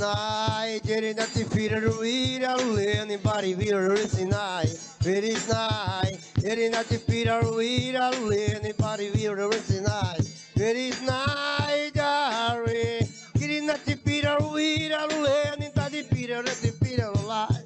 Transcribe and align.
night, 0.00 0.80
getting 0.84 1.16
that 1.16 1.32
defeated 1.34 1.84
without 1.84 2.60
anybody 2.60 3.54
will 3.54 3.78
release 3.78 4.18
night. 4.20 4.74
It 5.04 5.24
is 5.24 5.48
night, 5.48 6.18
getting 6.40 6.72
that 6.72 6.88
defeated 6.88 7.44
without 7.54 8.14
anybody 8.14 9.10
will 9.10 9.34
release 9.34 9.80
night. 9.80 10.20
It 10.56 10.76
is 10.76 11.02
night, 11.02 11.90
darling, 11.94 13.08
getting 13.38 13.66
that 13.66 13.84
defeated 13.84 14.38
without 14.52 15.12
anybody 15.52 16.02
will 16.10 16.42
release 16.42 17.26
night. 17.26 17.64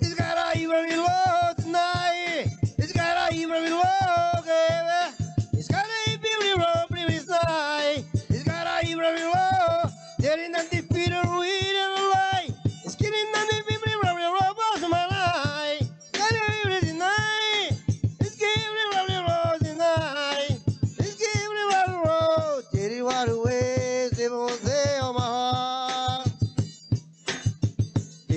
It's 0.00 0.14
got 0.14 0.56
a 0.56 0.58
even 0.58 0.96
love. 0.96 1.47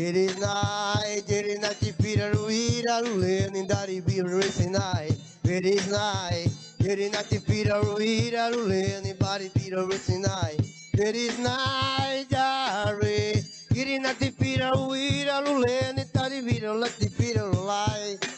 Lady 0.02 0.34
night, 0.40 1.22
lady 1.30 1.60
night, 1.60 1.94
pira 2.02 2.32
ruira 2.34 3.04
luleni 3.06 3.68
dari 3.68 4.02
bibra 4.02 4.42
race 4.42 4.66
night. 4.66 5.14
Lady 5.44 5.76
night, 5.92 6.50
lady 6.80 7.08
night, 7.12 7.30
pira 7.46 7.80
ruira 7.84 8.50
luleni 8.50 9.14
bari 9.20 9.52
pira 9.54 9.86
race 9.86 10.18
night. 10.18 10.58
Lady 10.98 11.30
night, 11.38 12.26
dari, 12.32 13.46
lady 13.70 14.00
night, 14.00 14.34
pira 14.40 14.72
ruira 14.74 15.38
luleni 15.46 16.04
dari 16.12 16.42
bibra 16.42 16.82
race 16.82 17.22
night. 17.22 18.31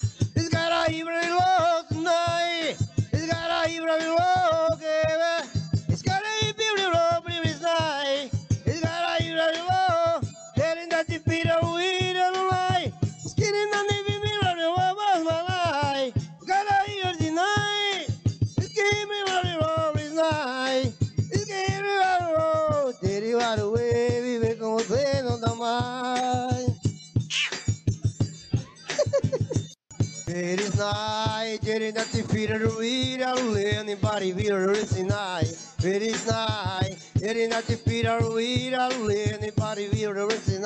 I 31.44 31.58
didn't 31.58 31.98
have 31.98 32.10
to 32.14 32.24
feel 32.24 32.58
the 32.58 32.74
weed 32.80 33.22
out 33.22 33.38
anybody 33.38 34.32
will 34.32 34.66
listen 34.68 35.12
I 35.12 35.44
very 35.78 36.12
nice 36.12 37.12
didn't 37.18 37.52
have 37.52 37.68
to 37.68 37.76
feel 37.76 38.18
the 38.22 38.32
weed 38.34 38.74
out 38.74 38.94
anybody 38.94 39.90
will 39.90 40.26
listen 40.26 40.64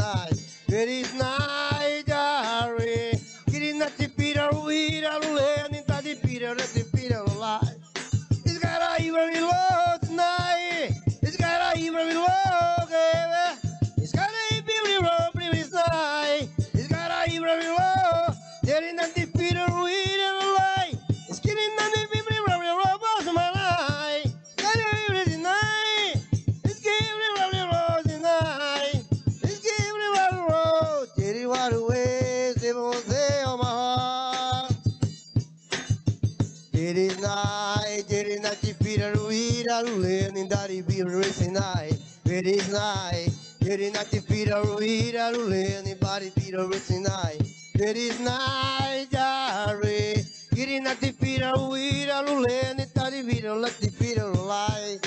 risinai, 41.04 41.98
risinai. 42.26 43.32
Yerina 43.62 44.04
te 44.10 44.22
pira 44.22 44.62
ruira 44.62 45.32
rulene, 45.32 45.96
bari 46.00 46.32
pira 46.34 46.64
risinai. 46.66 47.38
Risinai 47.76 49.08
jare. 49.12 50.26
Yerina 50.56 50.96
te 51.00 51.12
pira 51.14 51.52
ruira 51.52 52.22
rulene, 52.22 52.88
tari 52.94 53.22
vira 53.24 53.54
la 53.56 53.70
te 53.70 53.90
pira 53.92 54.24
rulai. 54.24 55.00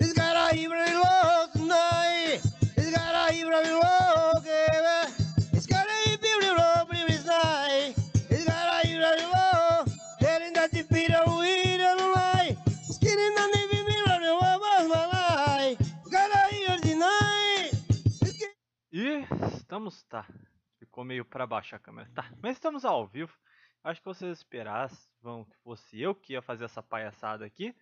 It's 0.00 0.12
got 0.12 0.36
a 0.36 0.54
hero 0.54 0.76
last 1.02 1.56
night. 1.56 2.21
Estamos. 19.72 20.02
Tá. 20.04 20.26
Ficou 20.78 21.02
meio 21.02 21.24
pra 21.24 21.46
baixo 21.46 21.74
a 21.74 21.78
câmera. 21.78 22.10
Tá. 22.14 22.30
Mas 22.42 22.56
estamos 22.56 22.84
ao 22.84 23.06
vivo. 23.06 23.32
Acho 23.82 24.00
que 24.00 24.06
vocês 24.06 24.38
esperassem 24.38 24.98
vão, 25.22 25.44
que 25.46 25.56
fosse 25.64 25.98
eu 26.00 26.14
que 26.14 26.34
ia 26.34 26.42
fazer 26.42 26.64
essa 26.64 26.82
palhaçada 26.82 27.44
aqui. 27.46 27.74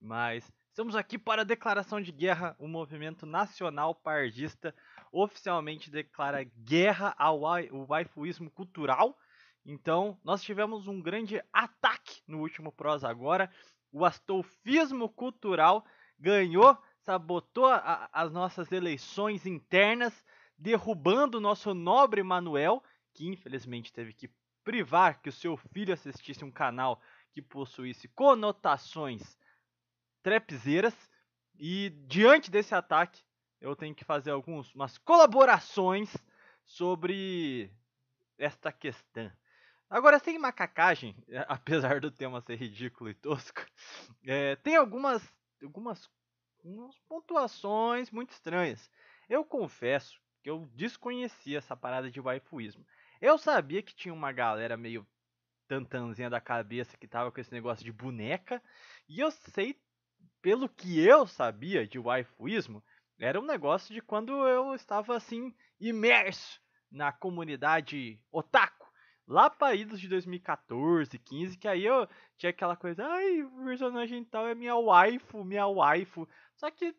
Mas 0.00 0.48
estamos 0.68 0.94
aqui 0.94 1.18
para 1.18 1.42
a 1.42 1.44
declaração 1.44 2.00
de 2.00 2.12
guerra. 2.12 2.54
O 2.56 2.68
movimento 2.68 3.26
nacional 3.26 3.96
pardista 3.96 4.72
oficialmente 5.10 5.90
declara 5.90 6.44
guerra 6.44 7.12
ao 7.18 7.40
waifuísmo 7.40 8.48
cultural. 8.50 9.18
Então, 9.66 10.16
nós 10.22 10.40
tivemos 10.42 10.86
um 10.86 11.00
grande 11.02 11.42
ataque 11.52 12.22
no 12.28 12.38
último 12.40 12.70
Prosa 12.70 13.08
Agora. 13.08 13.50
O 13.90 14.04
astolfismo 14.04 15.08
cultural 15.08 15.84
ganhou, 16.18 16.78
sabotou 17.00 17.66
a- 17.66 18.08
as 18.12 18.30
nossas 18.30 18.70
eleições 18.70 19.46
internas, 19.46 20.24
derrubando 20.56 21.38
o 21.38 21.40
nosso 21.40 21.74
nobre 21.74 22.22
Manuel, 22.22 22.82
que 23.12 23.26
infelizmente 23.26 23.92
teve 23.92 24.12
que 24.12 24.30
privar 24.62 25.20
que 25.20 25.28
o 25.28 25.32
seu 25.32 25.56
filho 25.56 25.92
assistisse 25.92 26.44
um 26.44 26.50
canal 26.50 27.00
que 27.32 27.42
possuísse 27.42 28.08
conotações 28.08 29.38
trapzeiras. 30.22 30.94
E 31.56 31.90
diante 32.06 32.50
desse 32.50 32.74
ataque, 32.74 33.22
eu 33.60 33.76
tenho 33.76 33.94
que 33.94 34.04
fazer 34.04 34.30
algumas 34.30 34.98
colaborações 34.98 36.16
sobre 36.64 37.70
esta 38.38 38.72
questão. 38.72 39.30
Agora, 39.88 40.18
sem 40.18 40.38
macacagem, 40.38 41.14
apesar 41.46 42.00
do 42.00 42.10
tema 42.10 42.40
ser 42.40 42.56
ridículo 42.56 43.10
e 43.10 43.14
tosco, 43.14 43.64
eh, 44.26 44.56
tem 44.64 44.76
algumas, 44.76 45.22
algumas, 45.62 46.10
algumas 46.58 46.98
pontuações 47.00 48.10
muito 48.10 48.30
estranhas. 48.30 48.90
Eu 49.28 49.44
confesso 49.44 50.20
que 50.44 50.50
eu 50.50 50.68
desconhecia 50.74 51.56
essa 51.56 51.74
parada 51.74 52.10
de 52.10 52.20
waifuísmo. 52.20 52.86
Eu 53.18 53.38
sabia 53.38 53.82
que 53.82 53.94
tinha 53.94 54.12
uma 54.12 54.30
galera 54.30 54.76
meio 54.76 55.06
tantanzinha 55.66 56.28
da 56.28 56.38
cabeça 56.38 56.98
que 56.98 57.08
tava 57.08 57.32
com 57.32 57.40
esse 57.40 57.50
negócio 57.50 57.82
de 57.82 57.90
boneca, 57.90 58.62
e 59.08 59.20
eu 59.20 59.30
sei, 59.30 59.80
pelo 60.42 60.68
que 60.68 61.00
eu 61.00 61.26
sabia 61.26 61.86
de 61.86 61.98
waifuísmo, 61.98 62.84
era 63.18 63.40
um 63.40 63.46
negócio 63.46 63.94
de 63.94 64.02
quando 64.02 64.46
eu 64.46 64.74
estava 64.74 65.16
assim, 65.16 65.54
imerso 65.80 66.60
na 66.90 67.10
comunidade 67.10 68.20
otaku. 68.30 68.92
Lá 69.26 69.48
para 69.48 69.74
idos 69.74 69.98
de 69.98 70.08
2014, 70.08 71.18
15, 71.18 71.56
que 71.56 71.66
aí 71.66 71.86
eu 71.86 72.06
tinha 72.36 72.50
aquela 72.50 72.76
coisa, 72.76 73.02
ai, 73.06 73.42
o 73.42 73.64
personagem 73.64 74.22
tal 74.22 74.46
é 74.46 74.54
minha 74.54 74.76
waifu, 74.76 75.42
minha 75.42 75.66
waifu. 75.66 76.28
Só 76.54 76.70
que, 76.70 76.94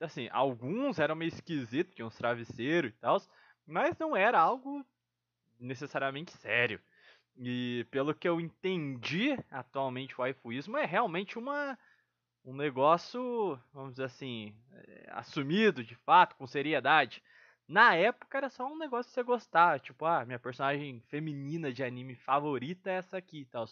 assim, 0.00 0.28
alguns 0.32 0.98
eram 0.98 1.14
meio 1.14 1.28
esquisitos, 1.28 1.94
tinham 1.94 2.08
uns 2.08 2.16
travesseiros 2.16 2.90
e 2.90 2.94
tal, 2.94 3.20
mas 3.66 3.96
não 3.98 4.16
era 4.16 4.38
algo 4.38 4.84
necessariamente 5.58 6.32
sério. 6.32 6.80
E 7.38 7.86
pelo 7.90 8.14
que 8.14 8.28
eu 8.28 8.40
entendi 8.40 9.38
atualmente, 9.50 10.14
o 10.14 10.22
waifuísmo 10.22 10.76
é 10.78 10.84
realmente 10.84 11.38
uma 11.38 11.78
um 12.46 12.54
negócio, 12.54 13.60
vamos 13.72 13.94
dizer 13.94 14.04
assim, 14.04 14.54
é, 14.72 15.08
assumido 15.10 15.82
de 15.82 15.96
fato, 15.96 16.36
com 16.36 16.46
seriedade. 16.46 17.20
Na 17.66 17.96
época 17.96 18.38
era 18.38 18.48
só 18.48 18.64
um 18.72 18.78
negócio 18.78 19.10
de 19.10 19.14
você 19.14 19.22
gostar, 19.24 19.80
tipo, 19.80 20.04
ah, 20.04 20.24
minha 20.24 20.38
personagem 20.38 21.00
feminina 21.08 21.72
de 21.72 21.82
anime 21.82 22.14
favorita 22.14 22.88
é 22.88 22.94
essa 22.94 23.16
aqui 23.16 23.40
e 23.40 23.44
tal. 23.46 23.66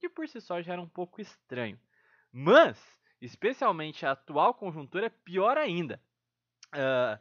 Que 0.00 0.08
por 0.08 0.28
si 0.28 0.40
só 0.40 0.60
já 0.60 0.72
era 0.72 0.82
um 0.82 0.88
pouco 0.88 1.20
estranho. 1.20 1.78
Mas, 2.32 2.76
especialmente 3.22 4.04
a 4.04 4.10
atual 4.10 4.52
conjuntura, 4.52 5.06
é 5.06 5.10
pior 5.10 5.56
ainda. 5.56 6.02
Ah, 6.72 7.18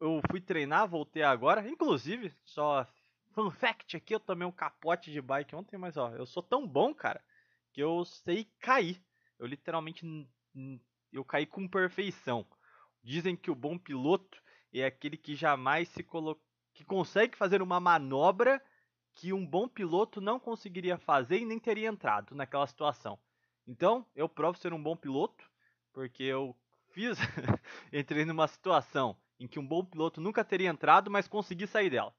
eu 0.00 0.20
fui 0.30 0.40
treinar, 0.40 0.88
voltei 0.88 1.22
agora. 1.22 1.68
Inclusive, 1.68 2.34
só 2.44 2.86
fun 3.32 3.50
fact 3.50 3.96
aqui, 3.96 4.14
eu 4.14 4.20
tomei 4.20 4.48
um 4.48 4.52
capote 4.52 5.12
de 5.12 5.20
bike 5.20 5.54
ontem, 5.54 5.76
mas 5.76 5.96
ó, 5.96 6.10
eu 6.14 6.24
sou 6.24 6.42
tão 6.42 6.66
bom, 6.66 6.94
cara, 6.94 7.22
que 7.72 7.82
eu 7.82 8.04
sei 8.04 8.50
cair. 8.58 9.00
Eu 9.38 9.46
literalmente 9.46 10.06
eu 11.12 11.24
caí 11.24 11.44
com 11.44 11.68
perfeição. 11.68 12.46
Dizem 13.02 13.36
que 13.36 13.50
o 13.50 13.54
bom 13.54 13.78
piloto 13.78 14.42
é 14.72 14.84
aquele 14.84 15.16
que 15.16 15.36
jamais 15.36 15.88
se 15.90 16.02
colocou, 16.02 16.42
que 16.72 16.84
consegue 16.84 17.36
fazer 17.36 17.62
uma 17.62 17.78
manobra 17.78 18.62
que 19.14 19.32
um 19.32 19.46
bom 19.46 19.66
piloto 19.66 20.20
não 20.20 20.38
conseguiria 20.38 20.98
fazer 20.98 21.38
e 21.38 21.46
nem 21.46 21.58
teria 21.58 21.88
entrado 21.88 22.34
naquela 22.34 22.66
situação. 22.66 23.18
Então, 23.66 24.06
eu 24.14 24.28
provo 24.28 24.58
ser 24.58 24.72
um 24.72 24.82
bom 24.82 24.96
piloto, 24.96 25.44
porque 25.92 26.22
eu 26.22 26.56
fiz, 26.92 27.18
entrei 27.92 28.24
numa 28.24 28.46
situação 28.46 29.16
em 29.40 29.48
que 29.48 29.58
um 29.58 29.66
bom 29.66 29.84
piloto 29.84 30.20
nunca 30.20 30.44
teria 30.44 30.70
entrado, 30.70 31.10
mas 31.10 31.28
consegui 31.28 31.66
sair 31.66 31.90
dela. 31.90 32.14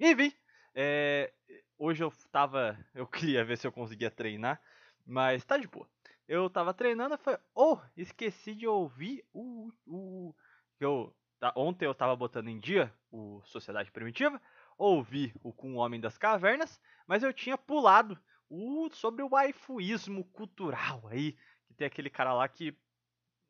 Enfim, 0.00 0.32
é, 0.74 1.32
hoje 1.78 2.02
eu 2.02 2.12
tava, 2.30 2.76
eu 2.94 3.06
queria 3.08 3.44
ver 3.44 3.56
se 3.56 3.66
eu 3.66 3.72
conseguia 3.72 4.10
treinar, 4.10 4.60
mas 5.06 5.44
tá 5.44 5.56
de 5.56 5.68
boa. 5.68 5.88
Eu 6.26 6.50
tava 6.50 6.74
treinando 6.74 7.14
e 7.14 7.18
falei, 7.18 7.40
oh, 7.54 7.78
esqueci 7.96 8.54
de 8.54 8.66
ouvir 8.66 9.24
o, 9.32 9.72
o, 9.86 10.34
eu, 10.78 11.14
tá, 11.40 11.52
ontem 11.56 11.86
eu 11.86 11.94
tava 11.94 12.14
botando 12.14 12.48
em 12.48 12.60
dia 12.60 12.92
o 13.10 13.40
Sociedade 13.44 13.90
Primitiva, 13.90 14.40
ouvi 14.76 15.32
o 15.42 15.52
Com 15.52 15.74
o 15.74 15.78
Homem 15.78 16.00
das 16.00 16.18
Cavernas, 16.18 16.78
mas 17.06 17.22
eu 17.22 17.32
tinha 17.32 17.56
pulado 17.56 18.18
o 18.48 18.88
sobre 18.92 19.22
o 19.22 19.28
waifuísmo 19.30 20.24
cultural 20.24 21.06
aí, 21.08 21.32
que 21.66 21.74
tem 21.74 21.86
aquele 21.86 22.10
cara 22.10 22.32
lá 22.32 22.48
que 22.48 22.76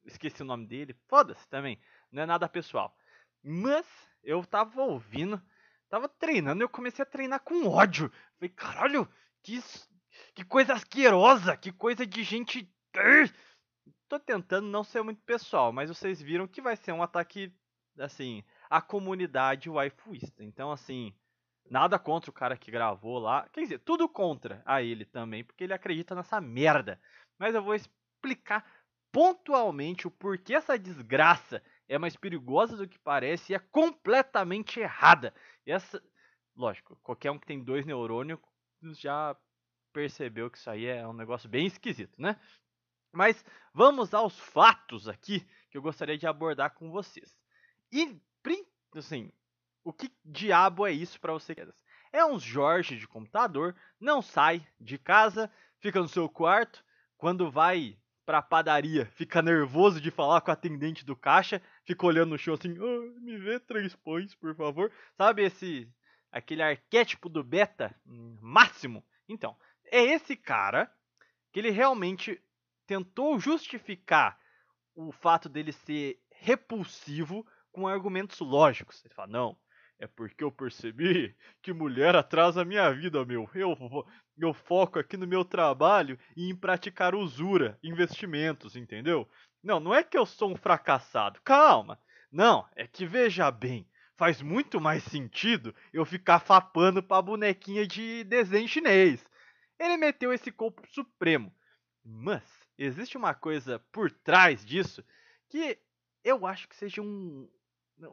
esqueci 0.05 0.43
o 0.43 0.47
nome 0.47 0.67
dele, 0.67 0.97
foda-se 1.06 1.47
também, 1.49 1.81
não 2.11 2.23
é 2.23 2.27
nada 2.27 2.49
pessoal. 2.49 2.97
Mas 3.43 3.87
eu 4.23 4.45
tava 4.45 4.83
ouvindo, 4.83 5.41
tava 5.89 6.09
treinando 6.09 6.62
eu 6.62 6.69
comecei 6.69 7.03
a 7.03 7.06
treinar 7.06 7.41
com 7.41 7.69
ódio. 7.69 8.11
Falei, 8.37 8.50
caralho, 8.50 9.09
que, 9.43 9.61
que 10.35 10.45
coisa 10.45 10.75
asquerosa, 10.75 11.56
que 11.56 11.73
coisa 11.73 12.06
de 12.06 12.23
gente. 12.23 12.71
Tô 14.09 14.19
tentando 14.19 14.67
não 14.67 14.83
ser 14.83 15.03
muito 15.03 15.23
pessoal, 15.23 15.73
mas 15.73 15.91
vocês 15.91 16.21
viram 16.21 16.49
que 16.49 16.62
vai 16.62 16.77
ser 16.77 16.93
um 16.93 17.03
ataque, 17.03 17.53
assim, 17.99 18.43
à 18.71 18.81
comunidade 18.81 19.69
waifuista. 19.69 20.43
Então, 20.43 20.73
assim, 20.73 21.15
nada 21.70 21.99
contra 21.99 22.31
o 22.31 22.35
cara 22.35 22.56
que 22.56 22.70
gravou 22.70 23.19
lá. 23.19 23.49
Quer 23.53 23.62
dizer, 23.62 23.79
tudo 23.81 24.09
contra 24.09 24.62
a 24.65 24.82
ele 24.82 25.05
também, 25.05 25.44
porque 25.44 25.65
ele 25.65 25.73
acredita 25.73 26.15
nessa 26.15 26.41
merda. 26.41 27.00
Mas 27.38 27.55
eu 27.55 27.62
vou 27.62 27.75
explicar 27.75 28.65
pontualmente 29.12 30.06
o 30.06 30.11
porquê 30.11 30.55
essa 30.55 30.79
desgraça 30.79 31.62
é 31.88 31.99
mais 31.99 32.17
perigosa 32.17 32.76
do 32.76 32.87
que 32.87 32.99
parece 32.99 33.53
e 33.53 33.56
é 33.56 33.59
completamente 33.59 34.81
errada. 34.81 35.35
Essa, 35.67 36.03
lógico, 36.55 36.97
qualquer 37.03 37.31
um 37.31 37.38
que 37.38 37.47
tem 37.47 37.62
dois 37.62 37.87
neurônios 37.87 38.38
já 38.82 39.37
percebeu 39.93 40.50
que 40.50 40.59
isso 40.59 40.70
aí 40.70 40.87
é 40.87 41.06
um 41.06 41.12
negócio 41.12 41.49
bem 41.49 41.67
esquisito, 41.67 42.20
né? 42.20 42.38
Mas 43.12 43.44
vamos 43.73 44.12
aos 44.12 44.38
fatos 44.38 45.09
aqui 45.09 45.41
que 45.70 45.79
eu 45.79 45.82
gostaria 45.82 46.19
de 46.19 46.26
abordar 46.26 46.75
com 46.75 46.91
vocês. 46.91 47.37
E, 47.91 48.20
assim, 48.94 49.32
o 49.88 49.93
que 49.93 50.12
diabo 50.23 50.87
é 50.87 50.93
isso 50.93 51.19
para 51.19 51.32
você? 51.32 51.56
É 52.12 52.23
um 52.23 52.38
Jorge 52.38 52.99
de 52.99 53.08
computador, 53.08 53.75
não 53.99 54.20
sai 54.20 54.67
de 54.79 54.99
casa, 54.99 55.50
fica 55.81 55.99
no 55.99 56.06
seu 56.06 56.29
quarto, 56.29 56.85
quando 57.17 57.50
vai 57.50 57.99
pra 58.26 58.43
padaria, 58.43 59.06
fica 59.06 59.40
nervoso 59.40 59.99
de 59.99 60.11
falar 60.11 60.43
com 60.43 60.50
a 60.50 60.52
atendente 60.52 61.06
do 61.06 61.17
caixa, 61.17 61.62
fica 61.87 62.05
olhando 62.05 62.32
no 62.32 62.38
chão 62.38 62.52
assim, 62.52 62.79
oh, 62.79 63.20
me 63.23 63.38
vê 63.38 63.58
três 63.58 63.96
pães, 63.96 64.35
por 64.35 64.55
favor. 64.55 64.93
Sabe 65.17 65.43
esse 65.43 65.91
aquele 66.31 66.62
arquétipo 66.62 67.31
do 67.31 67.43
beta 67.43 67.99
hum, 68.06 68.37
máximo? 68.43 69.02
Então, 69.26 69.56
é 69.87 70.02
esse 70.02 70.37
cara 70.37 70.93
que 71.50 71.61
ele 71.61 71.70
realmente 71.70 72.38
tentou 72.87 73.41
justificar 73.41 74.38
o 74.94 75.11
fato 75.12 75.49
dele 75.49 75.73
ser 75.73 76.20
repulsivo 76.31 77.46
com 77.73 77.88
argumentos 77.88 78.38
lógicos. 78.41 79.02
Ele 79.02 79.14
fala: 79.14 79.29
"Não, 79.29 79.58
é 79.99 80.06
porque 80.06 80.45
eu 80.45 80.53
percebi 80.53 81.35
que 81.61 81.73
mulher 81.73 82.15
atrasa 82.15 82.62
a 82.62 82.65
minha 82.65 82.91
vida, 82.93 83.25
meu. 83.25 83.49
Eu, 83.55 83.77
eu 84.39 84.55
foco 84.55 84.99
aqui 84.99 85.17
no 85.17 85.27
meu 85.27 85.45
trabalho 85.45 86.19
e 86.37 86.49
em 86.49 86.56
praticar 86.56 87.15
usura, 87.15 87.79
investimentos, 87.83 88.77
entendeu? 88.77 89.29
Não, 89.62 89.81
não 89.81 89.93
é 89.93 90.05
que 90.05 90.17
eu 90.17 90.25
sou 90.25 90.53
um 90.53 90.56
fracassado. 90.56 91.41
Calma. 91.43 92.00
Não, 92.31 92.69
é 92.77 92.87
que 92.87 93.06
veja 93.06 93.50
bem, 93.50 93.89
faz 94.17 94.41
muito 94.41 94.81
mais 94.81 95.03
sentido 95.05 95.75
eu 95.93 96.05
ficar 96.05 96.39
fapando 96.39 97.03
pra 97.03 97.23
bonequinha 97.23 97.87
de 97.87 98.23
desenho 98.25 98.69
chinês. 98.69 99.25
Ele 99.79 99.97
meteu 99.97 100.33
esse 100.33 100.53
corpo 100.53 100.83
supremo. 100.93 101.53
Mas 102.05 102.43
existe 102.77 103.17
uma 103.17 103.35
coisa 103.35 103.81
por 103.91 104.11
trás 104.11 104.65
disso 104.65 105.05
que 105.49 105.79
eu 106.23 106.47
acho 106.47 106.69
que 106.69 106.77
seja 106.77 107.01
um, 107.01 107.49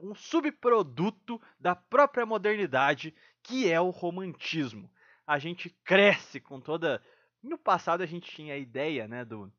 um 0.02 0.16
subproduto 0.16 1.42
da 1.60 1.76
própria 1.76 2.26
modernidade, 2.26 3.14
que 3.44 3.72
é 3.72 3.80
o 3.80 3.90
romantismo. 3.90 4.92
A 5.26 5.40
gente 5.40 5.70
cresce 5.84 6.40
com 6.40 6.60
toda. 6.60 7.02
No 7.42 7.58
passado 7.58 8.02
a 8.02 8.06
gente 8.06 8.32
tinha 8.32 8.54
a 8.54 8.58
ideia, 8.58 9.08
né, 9.08 9.24
do 9.24 9.52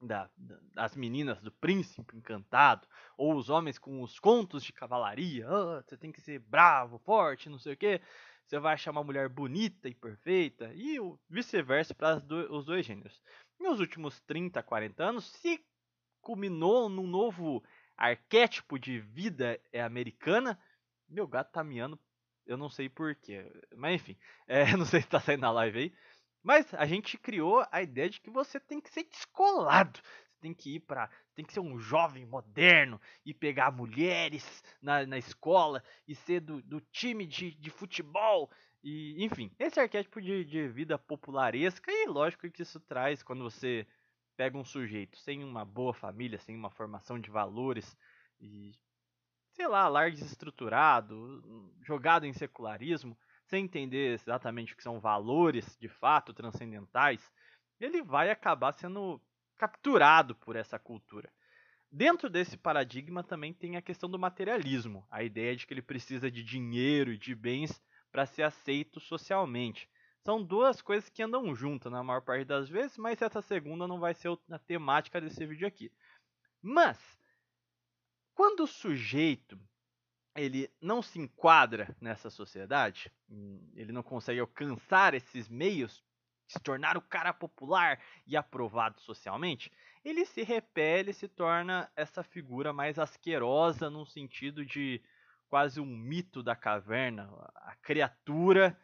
da, 0.00 0.30
das 0.74 0.96
meninas 0.96 1.40
do 1.42 1.52
príncipe 1.52 2.16
encantado, 2.16 2.88
ou 3.16 3.34
os 3.36 3.50
homens 3.50 3.78
com 3.78 4.02
os 4.02 4.18
contos 4.18 4.64
de 4.64 4.72
cavalaria, 4.72 5.46
oh, 5.50 5.82
você 5.82 5.96
tem 5.96 6.10
que 6.10 6.20
ser 6.20 6.38
bravo, 6.38 6.98
forte, 6.98 7.50
não 7.50 7.58
sei 7.58 7.74
o 7.74 7.76
que, 7.76 8.00
você 8.46 8.58
vai 8.58 8.74
achar 8.74 8.90
uma 8.90 9.04
mulher 9.04 9.28
bonita 9.28 9.88
e 9.88 9.94
perfeita, 9.94 10.72
e 10.74 10.96
vice-versa 11.28 11.94
para 11.94 12.18
do, 12.18 12.52
os 12.52 12.64
dois 12.64 12.86
gêneros. 12.86 13.20
Nos 13.58 13.78
últimos 13.78 14.20
30, 14.20 14.62
40 14.62 15.04
anos, 15.04 15.30
se 15.32 15.62
culminou 16.20 16.88
num 16.88 17.06
novo 17.06 17.62
arquétipo 18.00 18.78
de 18.78 18.98
vida 18.98 19.60
é 19.70 19.82
americana. 19.82 20.58
Meu 21.06 21.28
gato 21.28 21.52
tá 21.52 21.62
miando, 21.62 22.00
eu 22.46 22.56
não 22.56 22.70
sei 22.70 22.88
porquê. 22.88 23.44
Mas 23.76 23.96
enfim, 23.96 24.16
é, 24.48 24.74
não 24.76 24.86
sei 24.86 25.02
se 25.02 25.08
tá 25.08 25.20
saindo 25.20 25.42
na 25.42 25.52
live 25.52 25.78
aí. 25.78 25.94
Mas 26.42 26.72
a 26.72 26.86
gente 26.86 27.18
criou 27.18 27.66
a 27.70 27.82
ideia 27.82 28.08
de 28.08 28.18
que 28.18 28.30
você 28.30 28.58
tem 28.58 28.80
que 28.80 28.88
ser 28.88 29.04
descolado. 29.04 30.00
Você 30.02 30.40
tem 30.40 30.54
que 30.54 30.76
ir 30.76 30.80
para. 30.80 31.10
Tem 31.34 31.44
que 31.44 31.52
ser 31.52 31.60
um 31.60 31.78
jovem 31.78 32.24
moderno 32.24 32.98
e 33.26 33.34
pegar 33.34 33.70
mulheres 33.70 34.64
na, 34.80 35.06
na 35.06 35.18
escola 35.18 35.84
e 36.08 36.14
ser 36.14 36.40
do, 36.40 36.62
do 36.62 36.80
time 36.80 37.26
de, 37.26 37.50
de 37.52 37.68
futebol. 37.68 38.50
E, 38.82 39.22
enfim, 39.22 39.54
esse 39.58 39.78
arquétipo 39.78 40.22
de, 40.22 40.42
de 40.46 40.66
vida 40.68 40.98
popularesca, 40.98 41.92
e 41.92 42.06
lógico 42.06 42.50
que 42.50 42.62
isso 42.62 42.80
traz 42.80 43.22
quando 43.22 43.44
você 43.44 43.86
pega 44.40 44.56
um 44.56 44.64
sujeito 44.64 45.18
sem 45.18 45.44
uma 45.44 45.66
boa 45.66 45.92
família, 45.92 46.38
sem 46.38 46.56
uma 46.56 46.70
formação 46.70 47.18
de 47.18 47.30
valores 47.30 47.94
e 48.40 48.72
sei 49.52 49.68
lá, 49.68 49.86
lar 49.86 50.10
desestruturado, 50.10 51.70
jogado 51.82 52.24
em 52.24 52.32
secularismo, 52.32 53.14
sem 53.44 53.64
entender 53.64 54.14
exatamente 54.14 54.72
o 54.72 54.76
que 54.78 54.82
são 54.82 54.98
valores 54.98 55.76
de 55.78 55.90
fato 55.90 56.32
transcendentais, 56.32 57.30
ele 57.78 58.02
vai 58.02 58.30
acabar 58.30 58.72
sendo 58.72 59.20
capturado 59.58 60.34
por 60.34 60.56
essa 60.56 60.78
cultura. 60.78 61.30
Dentro 61.92 62.30
desse 62.30 62.56
paradigma 62.56 63.22
também 63.22 63.52
tem 63.52 63.76
a 63.76 63.82
questão 63.82 64.08
do 64.08 64.18
materialismo, 64.18 65.06
a 65.10 65.22
ideia 65.22 65.54
de 65.54 65.66
que 65.66 65.74
ele 65.74 65.82
precisa 65.82 66.30
de 66.30 66.42
dinheiro 66.42 67.12
e 67.12 67.18
de 67.18 67.34
bens 67.34 67.78
para 68.10 68.24
ser 68.24 68.44
aceito 68.44 69.00
socialmente. 69.00 69.86
São 70.24 70.42
duas 70.42 70.82
coisas 70.82 71.08
que 71.08 71.22
andam 71.22 71.54
juntas 71.54 71.90
na 71.90 72.02
maior 72.02 72.20
parte 72.20 72.44
das 72.44 72.68
vezes, 72.68 72.98
mas 72.98 73.22
essa 73.22 73.40
segunda 73.40 73.88
não 73.88 73.98
vai 73.98 74.14
ser 74.14 74.28
a 74.50 74.58
temática 74.58 75.20
desse 75.20 75.46
vídeo 75.46 75.66
aqui. 75.66 75.90
Mas, 76.62 76.98
quando 78.34 78.64
o 78.64 78.66
sujeito 78.66 79.58
ele 80.36 80.70
não 80.80 81.02
se 81.02 81.18
enquadra 81.18 81.94
nessa 82.00 82.30
sociedade, 82.30 83.10
hum, 83.28 83.70
ele 83.74 83.92
não 83.92 84.02
consegue 84.02 84.40
alcançar 84.40 85.14
esses 85.14 85.48
meios, 85.48 86.04
se 86.46 86.58
tornar 86.60 86.96
o 86.96 87.02
cara 87.02 87.32
popular 87.32 88.00
e 88.26 88.36
aprovado 88.36 89.00
socialmente, 89.00 89.72
ele 90.04 90.24
se 90.24 90.42
repele, 90.42 91.12
se 91.12 91.28
torna 91.28 91.90
essa 91.96 92.22
figura 92.22 92.72
mais 92.72 92.98
asquerosa 92.98 93.90
no 93.90 94.06
sentido 94.06 94.64
de 94.64 95.02
quase 95.48 95.80
um 95.80 95.86
mito 95.86 96.42
da 96.42 96.54
caverna, 96.54 97.28
a 97.56 97.74
criatura 97.76 98.78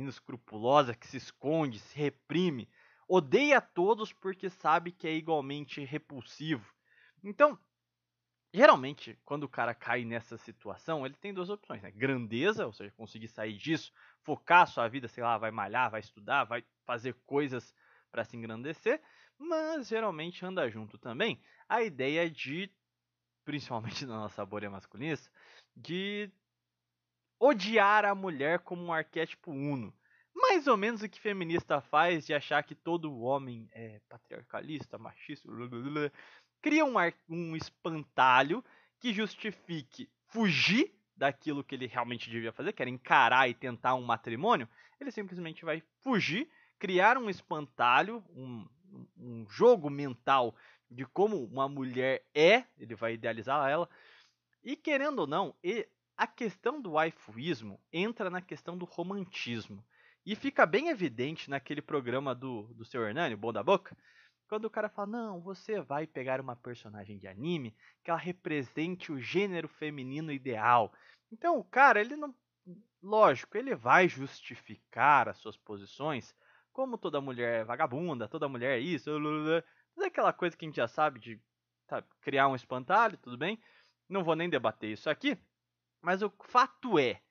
inescrupulosa 0.00 0.94
que 0.94 1.06
se 1.06 1.16
esconde, 1.16 1.78
se 1.78 1.96
reprime, 1.96 2.68
odeia 3.08 3.60
todos 3.60 4.12
porque 4.12 4.48
sabe 4.48 4.92
que 4.92 5.06
é 5.06 5.12
igualmente 5.12 5.84
repulsivo. 5.84 6.72
Então, 7.22 7.58
geralmente, 8.52 9.18
quando 9.24 9.44
o 9.44 9.48
cara 9.48 9.74
cai 9.74 10.04
nessa 10.04 10.36
situação, 10.36 11.04
ele 11.04 11.14
tem 11.14 11.32
duas 11.32 11.50
opções, 11.50 11.82
né? 11.82 11.90
Grandeza, 11.90 12.66
ou 12.66 12.72
seja, 12.72 12.90
conseguir 12.92 13.28
sair 13.28 13.56
disso, 13.56 13.92
focar 14.22 14.62
a 14.62 14.66
sua 14.66 14.88
vida, 14.88 15.08
sei 15.08 15.22
lá, 15.22 15.38
vai 15.38 15.50
malhar, 15.50 15.90
vai 15.90 16.00
estudar, 16.00 16.44
vai 16.44 16.64
fazer 16.84 17.14
coisas 17.26 17.74
para 18.10 18.24
se 18.24 18.36
engrandecer, 18.36 19.00
mas 19.38 19.88
geralmente 19.88 20.44
anda 20.44 20.68
junto 20.68 20.98
também 20.98 21.40
a 21.68 21.82
ideia 21.82 22.30
de 22.30 22.70
principalmente 23.44 24.04
na 24.06 24.16
nossa 24.16 24.44
bolha 24.44 24.70
masculista, 24.70 25.30
de 25.76 26.30
odiar 27.42 28.04
a 28.04 28.14
mulher 28.14 28.60
como 28.60 28.84
um 28.84 28.92
arquétipo 28.92 29.50
uno. 29.50 29.92
Mais 30.32 30.68
ou 30.68 30.76
menos 30.76 31.02
o 31.02 31.08
que 31.08 31.20
feminista 31.20 31.80
faz 31.80 32.24
de 32.24 32.32
achar 32.32 32.62
que 32.62 32.74
todo 32.74 33.20
homem 33.20 33.68
é 33.72 34.00
patriarcalista, 34.08 34.96
machista, 34.96 35.50
blá, 35.50 35.66
blá, 35.66 35.80
blá. 35.80 36.10
cria 36.60 36.84
um, 36.84 36.94
um 37.28 37.56
espantalho 37.56 38.64
que 39.00 39.12
justifique 39.12 40.08
fugir 40.28 40.94
daquilo 41.16 41.64
que 41.64 41.74
ele 41.74 41.88
realmente 41.88 42.30
devia 42.30 42.52
fazer, 42.52 42.72
que 42.72 42.80
era 42.80 42.90
encarar 42.90 43.48
e 43.48 43.54
tentar 43.54 43.96
um 43.96 44.02
matrimônio, 44.02 44.68
ele 45.00 45.10
simplesmente 45.10 45.64
vai 45.64 45.82
fugir, 46.00 46.48
criar 46.78 47.18
um 47.18 47.28
espantalho, 47.28 48.24
um, 48.30 48.66
um 49.16 49.46
jogo 49.48 49.90
mental 49.90 50.54
de 50.88 51.04
como 51.04 51.44
uma 51.44 51.68
mulher 51.68 52.24
é, 52.34 52.64
ele 52.78 52.94
vai 52.94 53.14
idealizar 53.14 53.68
ela, 53.68 53.88
e 54.62 54.76
querendo 54.76 55.20
ou 55.20 55.26
não, 55.26 55.54
a 56.22 56.26
questão 56.28 56.80
do 56.80 56.92
waifuísmo 56.92 57.80
entra 57.92 58.30
na 58.30 58.40
questão 58.40 58.78
do 58.78 58.84
romantismo. 58.84 59.84
E 60.24 60.36
fica 60.36 60.64
bem 60.64 60.88
evidente 60.88 61.50
naquele 61.50 61.82
programa 61.82 62.32
do, 62.32 62.72
do 62.74 62.84
seu 62.84 63.02
Hernani, 63.02 63.34
o 63.34 63.38
Bom 63.38 63.52
da 63.52 63.60
Boca, 63.60 63.96
quando 64.48 64.66
o 64.66 64.70
cara 64.70 64.88
fala, 64.88 65.08
não, 65.08 65.40
você 65.40 65.80
vai 65.80 66.06
pegar 66.06 66.40
uma 66.40 66.54
personagem 66.54 67.18
de 67.18 67.26
anime 67.26 67.74
que 68.04 68.10
ela 68.12 68.20
represente 68.20 69.10
o 69.10 69.20
gênero 69.20 69.66
feminino 69.66 70.30
ideal. 70.30 70.92
Então 71.32 71.58
o 71.58 71.64
cara, 71.64 72.00
ele 72.00 72.14
não. 72.14 72.32
Lógico, 73.02 73.58
ele 73.58 73.74
vai 73.74 74.08
justificar 74.08 75.28
as 75.28 75.38
suas 75.38 75.56
posições, 75.56 76.32
como 76.72 76.96
toda 76.96 77.20
mulher 77.20 77.62
é 77.62 77.64
vagabunda, 77.64 78.28
toda 78.28 78.48
mulher 78.48 78.78
é 78.78 78.80
isso, 78.80 79.10
mas 79.96 80.04
é 80.04 80.06
aquela 80.06 80.32
coisa 80.32 80.56
que 80.56 80.64
a 80.64 80.68
gente 80.68 80.76
já 80.76 80.86
sabe 80.86 81.18
de 81.18 81.40
sabe, 81.88 82.06
criar 82.20 82.46
um 82.46 82.54
espantalho, 82.54 83.18
tudo 83.18 83.36
bem? 83.36 83.60
Não 84.08 84.22
vou 84.22 84.36
nem 84.36 84.48
debater 84.48 84.92
isso 84.92 85.10
aqui, 85.10 85.36
mas 86.02 86.20
o 86.20 86.30
fato 86.48 86.98
é, 86.98 87.22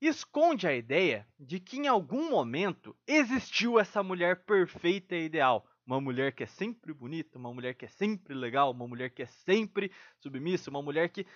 esconde 0.00 0.66
a 0.66 0.74
ideia 0.74 1.26
de 1.38 1.58
que 1.58 1.76
em 1.76 1.88
algum 1.88 2.30
momento 2.30 2.96
existiu 3.06 3.78
essa 3.78 4.02
mulher 4.02 4.44
perfeita 4.44 5.14
e 5.16 5.24
ideal. 5.24 5.68
Uma 5.84 6.00
mulher 6.00 6.32
que 6.32 6.42
é 6.42 6.46
sempre 6.46 6.92
bonita, 6.92 7.38
uma 7.38 7.52
mulher 7.52 7.74
que 7.74 7.84
é 7.84 7.88
sempre 7.88 8.34
legal, 8.34 8.70
uma 8.72 8.88
mulher 8.88 9.10
que 9.10 9.22
é 9.22 9.26
sempre 9.26 9.92
submissa, 10.20 10.70
uma 10.70 10.82
mulher 10.82 11.08
que. 11.08 11.26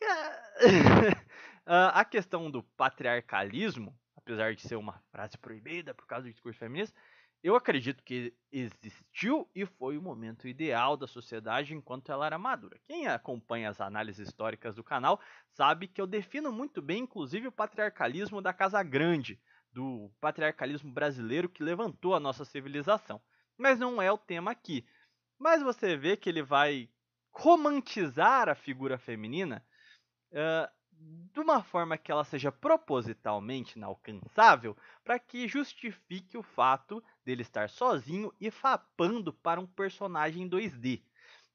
a 1.66 2.04
questão 2.04 2.50
do 2.50 2.62
patriarcalismo, 2.62 3.98
apesar 4.16 4.54
de 4.54 4.62
ser 4.62 4.76
uma 4.76 5.02
frase 5.10 5.36
proibida 5.38 5.94
por 5.94 6.06
causa 6.06 6.26
do 6.26 6.32
discurso 6.32 6.58
feminista, 6.58 6.98
eu 7.44 7.54
acredito 7.54 8.02
que 8.02 8.34
existiu 8.50 9.46
e 9.54 9.66
foi 9.66 9.98
o 9.98 10.02
momento 10.02 10.48
ideal 10.48 10.96
da 10.96 11.06
sociedade 11.06 11.74
enquanto 11.74 12.10
ela 12.10 12.24
era 12.24 12.38
madura. 12.38 12.80
Quem 12.86 13.06
acompanha 13.06 13.68
as 13.68 13.82
análises 13.82 14.28
históricas 14.28 14.74
do 14.74 14.82
canal 14.82 15.20
sabe 15.50 15.86
que 15.86 16.00
eu 16.00 16.06
defino 16.06 16.50
muito 16.50 16.80
bem, 16.80 17.02
inclusive, 17.02 17.46
o 17.46 17.52
patriarcalismo 17.52 18.40
da 18.40 18.54
Casa 18.54 18.82
Grande, 18.82 19.38
do 19.70 20.10
patriarcalismo 20.22 20.90
brasileiro 20.90 21.50
que 21.50 21.62
levantou 21.62 22.14
a 22.14 22.20
nossa 22.20 22.46
civilização. 22.46 23.20
Mas 23.58 23.78
não 23.78 24.00
é 24.00 24.10
o 24.10 24.16
tema 24.16 24.50
aqui. 24.50 24.86
Mas 25.38 25.62
você 25.62 25.98
vê 25.98 26.16
que 26.16 26.30
ele 26.30 26.42
vai 26.42 26.88
romantizar 27.30 28.48
a 28.48 28.54
figura 28.54 28.96
feminina 28.96 29.62
uh, 30.32 30.72
de 31.30 31.40
uma 31.40 31.62
forma 31.62 31.98
que 31.98 32.10
ela 32.10 32.24
seja 32.24 32.50
propositalmente 32.50 33.76
inalcançável, 33.76 34.74
para 35.02 35.18
que 35.18 35.46
justifique 35.46 36.38
o 36.38 36.42
fato 36.42 37.04
dele 37.24 37.42
estar 37.42 37.68
sozinho 37.68 38.32
e 38.40 38.50
fapando 38.50 39.32
para 39.32 39.60
um 39.60 39.66
personagem 39.66 40.48
2D. 40.48 41.02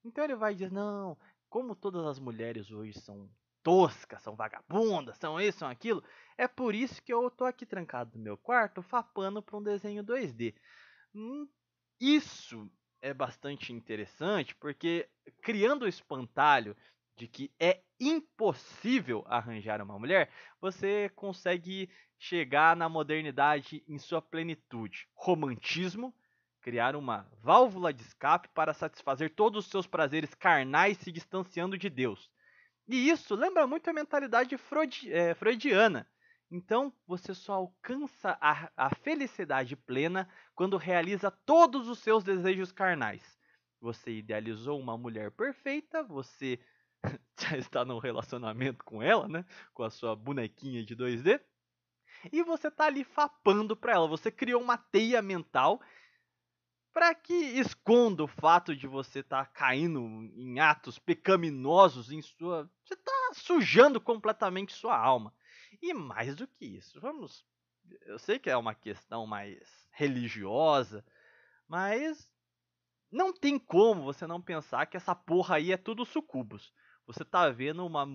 Então 0.04 0.24
ele 0.24 0.36
vai 0.36 0.54
dizer: 0.54 0.72
não, 0.72 1.18
como 1.50 1.76
todas 1.76 2.06
as 2.06 2.20
mulheres 2.20 2.72
hoje 2.72 3.00
são 3.00 3.30
toscas, 3.64 4.22
são 4.22 4.36
vagabundas, 4.36 5.18
são 5.18 5.40
isso, 5.40 5.60
são 5.60 5.70
aquilo, 5.70 6.04
é 6.38 6.48
por 6.48 6.74
isso 6.74 7.04
que 7.04 7.14
eu 7.14 7.30
tô 7.30 7.46
aqui 7.46 7.66
trancado 7.66 8.18
no 8.18 8.24
meu 8.24 8.38
quarto 8.38 8.82
fapando 8.82 9.42
para 9.42 9.58
um 9.58 9.64
desenho 9.64 10.04
2D. 10.04 10.56
Hum, 11.14 11.48
isso 12.00 12.70
é 13.02 13.14
bastante 13.14 13.74
interessante 13.74 14.56
porque 14.56 15.10
criando 15.42 15.84
o 15.84 15.88
espantalho 15.88 16.76
de 17.18 17.28
que 17.28 17.52
é 17.60 17.82
impossível 18.00 19.26
arranjar 19.28 19.82
uma 19.82 20.00
mulher, 20.00 20.32
você 20.62 21.10
consegue 21.16 21.90
chegar 22.20 22.76
na 22.76 22.90
modernidade 22.90 23.82
em 23.88 23.98
sua 23.98 24.22
plenitude. 24.22 25.08
Romantismo, 25.16 26.14
criar 26.62 26.96
uma 26.96 27.26
válvula 27.42 27.94
de 27.94 28.02
escape 28.02 28.50
para 28.50 28.74
satisfazer 28.74 29.34
todos 29.34 29.66
os 29.66 29.72
seus 29.72 29.88
prazeres 29.88 30.36
carnais 30.36 30.98
se 30.98 31.12
distanciando 31.12 31.78
de 31.78 31.90
Deus. 31.90 32.30
E 32.88 33.10
isso 33.10 33.36
lembra 33.36 33.66
muito 33.66 33.90
a 33.90 33.94
mentalidade 33.94 34.58
freud, 34.58 35.12
é, 35.12 35.34
freudiana. 35.34 36.06
Então 36.52 36.92
você 37.08 37.34
só 37.34 37.54
alcança 37.54 38.38
a, 38.42 38.70
a 38.76 38.96
felicidade 38.96 39.76
plena 39.76 40.28
quando 40.56 40.76
realiza 40.76 41.32
todos 41.32 41.88
os 41.88 42.00
seus 42.00 42.24
desejos 42.24 42.72
carnais. 42.72 43.40
Você 43.80 44.12
idealizou 44.12 44.80
uma 44.80 44.98
mulher 44.98 45.32
perfeita, 45.32 46.04
você 46.04 46.60
já 47.40 47.58
está 47.58 47.86
num 47.86 48.00
relacionamento 48.00 48.84
com 48.84 49.02
ela, 49.02 49.28
né? 49.28 49.46
Com 49.74 49.84
a 49.84 49.90
sua 49.90 50.16
bonequinha 50.16 50.84
de 50.84 50.96
2D. 50.96 51.40
E 52.32 52.44
você 52.44 52.68
está 52.68 52.86
ali 52.86 53.04
fapando 53.04 53.76
para 53.76 53.94
ela. 53.94 54.08
Você 54.08 54.32
criou 54.32 54.62
uma 54.62 54.78
teia 54.78 55.22
mental 55.22 55.82
para 56.92 57.14
que 57.14 57.34
esconda 57.34 58.24
o 58.24 58.28
fato 58.28 58.76
de 58.76 58.88
você 58.88 59.20
estar 59.20 59.46
tá 59.46 59.52
caindo 59.52 60.00
em 60.36 60.60
atos 60.60 61.00
pecaminosos 61.00 62.12
em 62.12 62.22
sua. 62.22 62.70
Você 62.84 62.94
está 62.94 63.32
sujando 63.34 64.02
completamente 64.02 64.74
sua 64.74 64.98
alma. 64.98 65.34
E 65.82 65.94
mais 65.94 66.36
do 66.36 66.48
que 66.48 66.66
isso, 66.66 67.00
vamos. 67.00 67.46
Eu 68.02 68.20
sei 68.20 68.38
que 68.38 68.50
é 68.50 68.58
uma 68.58 68.76
questão 68.76 69.26
mais 69.26 69.88
religiosa, 69.92 71.06
mas 71.68 72.32
não 73.12 73.34
tem 73.34 73.58
como 73.58 74.04
você 74.04 74.28
não 74.28 74.42
pensar 74.42 74.86
que 74.86 74.98
essa 74.98 75.16
porra 75.16 75.56
aí 75.56 75.72
é 75.72 75.78
tudo 75.78 76.06
sucubos. 76.06 76.74
Você 77.08 77.26
tá 77.26 77.50
vendo 77.50 77.86
uma 77.86 78.06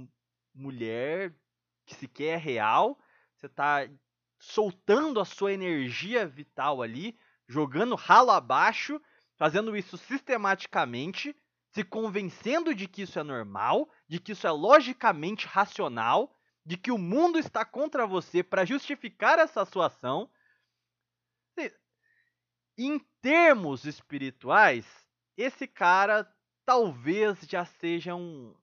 mulher 0.55 1.35
que 1.85 1.95
sequer 1.95 2.35
é 2.35 2.37
real, 2.37 2.99
você 3.45 3.49
tá 3.49 3.87
soltando 4.39 5.21
a 5.21 5.25
sua 5.25 5.53
energia 5.53 6.27
vital 6.27 6.81
ali, 6.81 7.19
jogando 7.47 7.95
ralo 7.95 8.31
abaixo, 8.31 9.01
fazendo 9.37 9.77
isso 9.77 9.99
sistematicamente, 9.99 11.37
se 11.71 11.85
convencendo 11.85 12.75
de 12.75 12.89
que 12.89 13.03
isso 13.03 13.19
é 13.19 13.23
normal, 13.23 13.91
de 14.09 14.19
que 14.19 14.33
isso 14.33 14.47
é 14.47 14.51
logicamente 14.51 15.47
racional, 15.47 16.35
de 16.65 16.79
que 16.79 16.91
o 16.91 16.97
mundo 16.97 17.39
está 17.39 17.65
contra 17.65 18.07
você 18.07 18.43
para 18.43 18.65
justificar 18.65 19.39
essa 19.39 19.65
sua 19.67 19.87
ação. 19.87 20.31
Em 22.77 22.99
termos 23.21 23.85
espirituais, 23.85 24.87
esse 25.37 25.67
cara 25.67 26.29
talvez 26.65 27.41
já 27.43 27.65
seja 27.65 28.15
um, 28.15 28.55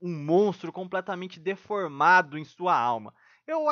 um 0.00 0.12
monstro 0.24 0.72
completamente 0.72 1.38
deformado 1.38 2.38
em 2.38 2.44
sua 2.44 2.76
alma. 2.76 3.14
Eu, 3.46 3.64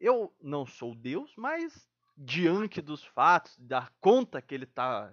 eu 0.00 0.34
não 0.40 0.66
sou 0.66 0.94
Deus, 0.94 1.34
mas 1.36 1.88
diante 2.16 2.80
dos 2.80 3.04
fatos, 3.04 3.56
da 3.58 3.90
conta 4.00 4.42
que 4.42 4.54
ele 4.54 4.64
está 4.64 5.12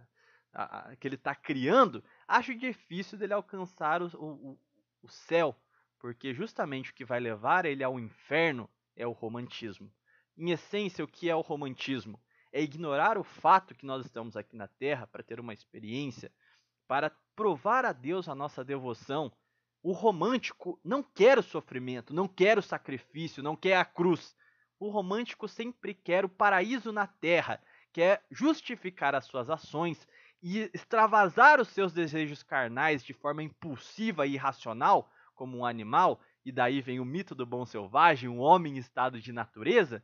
que 1.00 1.08
ele 1.08 1.16
tá 1.16 1.36
criando, 1.36 2.04
acho 2.28 2.56
difícil 2.56 3.18
dele 3.18 3.34
alcançar 3.34 4.02
o, 4.02 4.08
o, 4.16 4.60
o 5.04 5.08
céu, 5.08 5.56
porque 6.00 6.34
justamente 6.34 6.92
o 6.92 6.94
que 6.94 7.06
vai 7.06 7.20
levar 7.20 7.66
ele 7.66 7.84
ao 7.84 8.00
inferno 8.00 8.68
é 8.96 9.06
o 9.06 9.12
romantismo. 9.12 9.92
Em 10.36 10.52
essência, 10.52 11.06
o 11.06 11.08
que 11.08 11.30
é 11.30 11.36
o 11.36 11.42
romantismo? 11.42 12.20
É 12.52 12.62
ignorar 12.62 13.18
o 13.18 13.24
fato 13.24 13.76
que 13.76 13.86
nós 13.86 14.06
estamos 14.06 14.36
aqui 14.36 14.56
na 14.56 14.68
Terra 14.68 15.06
para 15.06 15.24
ter 15.24 15.40
uma 15.40 15.54
experiência, 15.54 16.32
para 16.88 17.12
provar 17.36 17.86
a 17.86 17.94
Deus 17.94 18.28
a 18.28 18.34
nossa 18.34 18.64
devoção, 18.64 19.32
o 19.82 19.92
romântico 19.92 20.80
não 20.84 21.02
quer 21.02 21.38
o 21.40 21.44
sofrimento, 21.44 22.14
não 22.14 22.28
quer 22.28 22.58
o 22.58 22.62
sacrifício, 22.62 23.42
não 23.42 23.56
quer 23.56 23.78
a 23.78 23.86
cruz. 23.86 24.36
O 24.80 24.90
romântico 24.90 25.48
sempre 25.48 25.94
quer 25.94 26.26
o 26.26 26.30
paraíso 26.30 26.92
na 26.92 27.08
terra, 27.08 27.62
quer 27.92 28.26
justificar 28.30 29.16
as 29.16 29.26
suas 29.26 29.50
ações 29.50 30.08
e 30.42 30.70
extravasar 30.74 31.60
os 31.60 31.70
seus 31.70 31.94
desejos 31.94 32.44
carnais 32.44 33.04
de 33.04 33.14
forma 33.14 33.44
impulsiva 33.44 34.26
e 34.26 34.34
irracional, 34.34 35.12
como 35.36 35.58
um 35.58 35.66
animal, 35.66 36.22
e 36.46 36.52
daí 36.52 36.82
vem 36.82 37.00
o 37.00 37.06
mito 37.06 37.36
do 37.36 37.46
bom 37.46 37.66
selvagem, 37.66 38.30
um 38.30 38.40
homem 38.40 38.76
em 38.76 38.80
estado 38.80 39.20
de 39.20 39.32
natureza. 39.32 40.04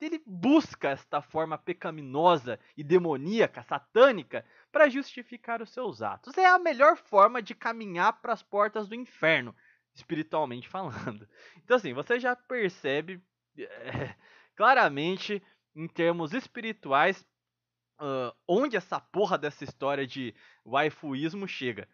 Ele 0.00 0.22
busca 0.26 0.88
esta 0.88 1.20
forma 1.20 1.58
pecaminosa 1.58 2.58
e 2.76 2.82
demoníaca, 2.82 3.62
satânica, 3.62 4.44
para 4.70 4.88
justificar 4.88 5.60
os 5.60 5.70
seus 5.70 6.02
atos. 6.02 6.36
É 6.36 6.46
a 6.46 6.58
melhor 6.58 6.96
forma 6.96 7.42
de 7.42 7.54
caminhar 7.54 8.20
para 8.20 8.32
as 8.32 8.42
portas 8.42 8.88
do 8.88 8.94
inferno, 8.94 9.54
espiritualmente 9.94 10.68
falando. 10.68 11.28
Então, 11.62 11.76
assim, 11.76 11.92
você 11.92 12.18
já 12.18 12.34
percebe 12.34 13.22
é, 13.56 14.14
claramente, 14.56 15.42
em 15.74 15.86
termos 15.86 16.32
espirituais, 16.32 17.24
uh, 18.00 18.34
onde 18.48 18.76
essa 18.76 18.98
porra 19.00 19.38
dessa 19.38 19.62
história 19.62 20.06
de 20.06 20.34
waifuísmo 20.64 21.46
chega. 21.46 21.88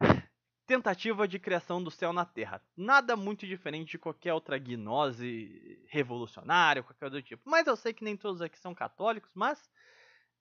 Tentativa 0.66 1.28
de 1.28 1.38
criação 1.38 1.82
do 1.82 1.90
céu 1.90 2.12
na 2.12 2.24
Terra. 2.24 2.62
Nada 2.76 3.16
muito 3.16 3.46
diferente 3.46 3.92
de 3.92 3.98
qualquer 3.98 4.32
outra 4.32 4.58
gnose 4.58 5.82
revolucionária, 5.88 6.82
qualquer 6.82 7.04
outro 7.06 7.22
tipo. 7.22 7.42
Mas 7.44 7.66
eu 7.66 7.76
sei 7.76 7.92
que 7.92 8.04
nem 8.04 8.16
todos 8.16 8.40
aqui 8.40 8.58
são 8.58 8.74
católicos, 8.74 9.30
mas 9.34 9.70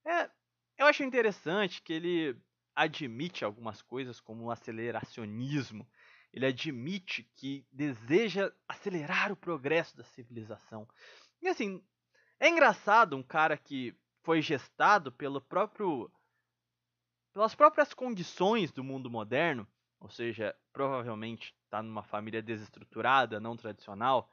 é, 0.06 0.30
eu 0.78 0.86
acho 0.88 1.04
interessante 1.04 1.82
que 1.82 1.94
ele 1.94 2.38
admite 2.76 3.46
algumas 3.46 3.82
coisas 3.82 4.20
como 4.20 4.46
o 4.46 4.52
aceleracionismo. 4.52 5.88
Ele 6.32 6.46
admite 6.48 7.24
que 7.36 7.66
deseja 7.72 8.52
acelerar 8.68 9.32
o 9.32 9.36
progresso 9.36 9.96
da 9.96 10.04
civilização. 10.04 10.88
E 11.42 11.48
assim, 11.48 11.84
é 12.40 12.50
engraçado 12.50 13.16
um 13.16 13.24
cara 13.24 13.56
que 13.56 13.96
foi 14.24 14.42
gestado 14.42 15.12
pelo 15.12 15.40
próprio 15.40 16.12
pelas 17.34 17.56
próprias 17.56 17.94
condições 17.94 18.72
do 18.72 18.84
mundo 18.84 19.10
moderno, 19.10 19.68
ou 20.00 20.10
seja, 20.10 20.56
provavelmente 20.72 21.56
está 21.64 21.82
numa 21.82 22.04
família 22.04 22.44
desestruturada, 22.44 23.40
não 23.40 23.58
tradicional, 23.58 24.30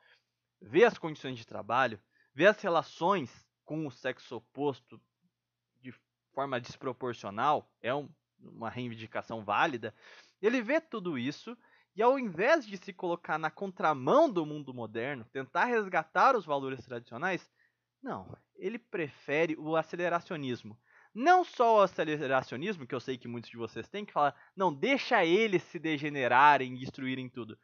vê 0.61 0.85
as 0.85 0.99
condições 0.99 1.39
de 1.39 1.47
trabalho, 1.47 1.99
vê 2.35 2.47
as 2.47 2.61
relações 2.61 3.31
com 3.65 3.87
o 3.87 3.91
sexo 3.91 4.37
oposto 4.37 5.01
forma 6.35 6.61
desproporcional, 6.61 7.71
é 7.81 7.95
um, 7.95 8.09
uma 8.39 8.71
reivindicação 8.71 9.45
válida. 9.45 9.95
Ele 10.41 10.63
vê 10.63 10.81
tudo 10.81 11.19
isso 11.19 11.57
e 11.95 12.03
ao 12.03 12.19
invés 12.19 12.67
de 12.67 12.77
se 12.77 12.93
colocar 12.93 13.39
na 13.39 13.51
contramão 13.51 14.31
do 14.31 14.47
mundo 14.47 14.73
moderno, 14.73 15.25
tentar 15.33 15.65
resgatar 15.65 16.37
os 16.37 16.47
valores 16.47 16.85
tradicionais, 16.85 17.51
não, 18.03 18.35
ele 18.57 18.79
prefere 18.79 19.57
o 19.59 19.77
aceleracionismo. 19.77 20.79
Não 21.13 21.45
só 21.45 21.79
o 21.79 21.83
aceleracionismo, 21.83 22.87
que 22.87 22.95
eu 22.95 23.01
sei 23.01 23.19
que 23.19 23.27
muitos 23.27 23.51
de 23.51 23.57
vocês 23.57 23.89
têm, 23.89 24.05
que 24.05 24.13
falar, 24.13 24.35
não, 24.57 24.73
deixa 24.73 25.25
eles 25.25 25.63
se 25.65 25.79
degenerarem 25.79 26.75
e 26.75 26.79
destruírem 26.79 27.29
tudo. 27.29 27.59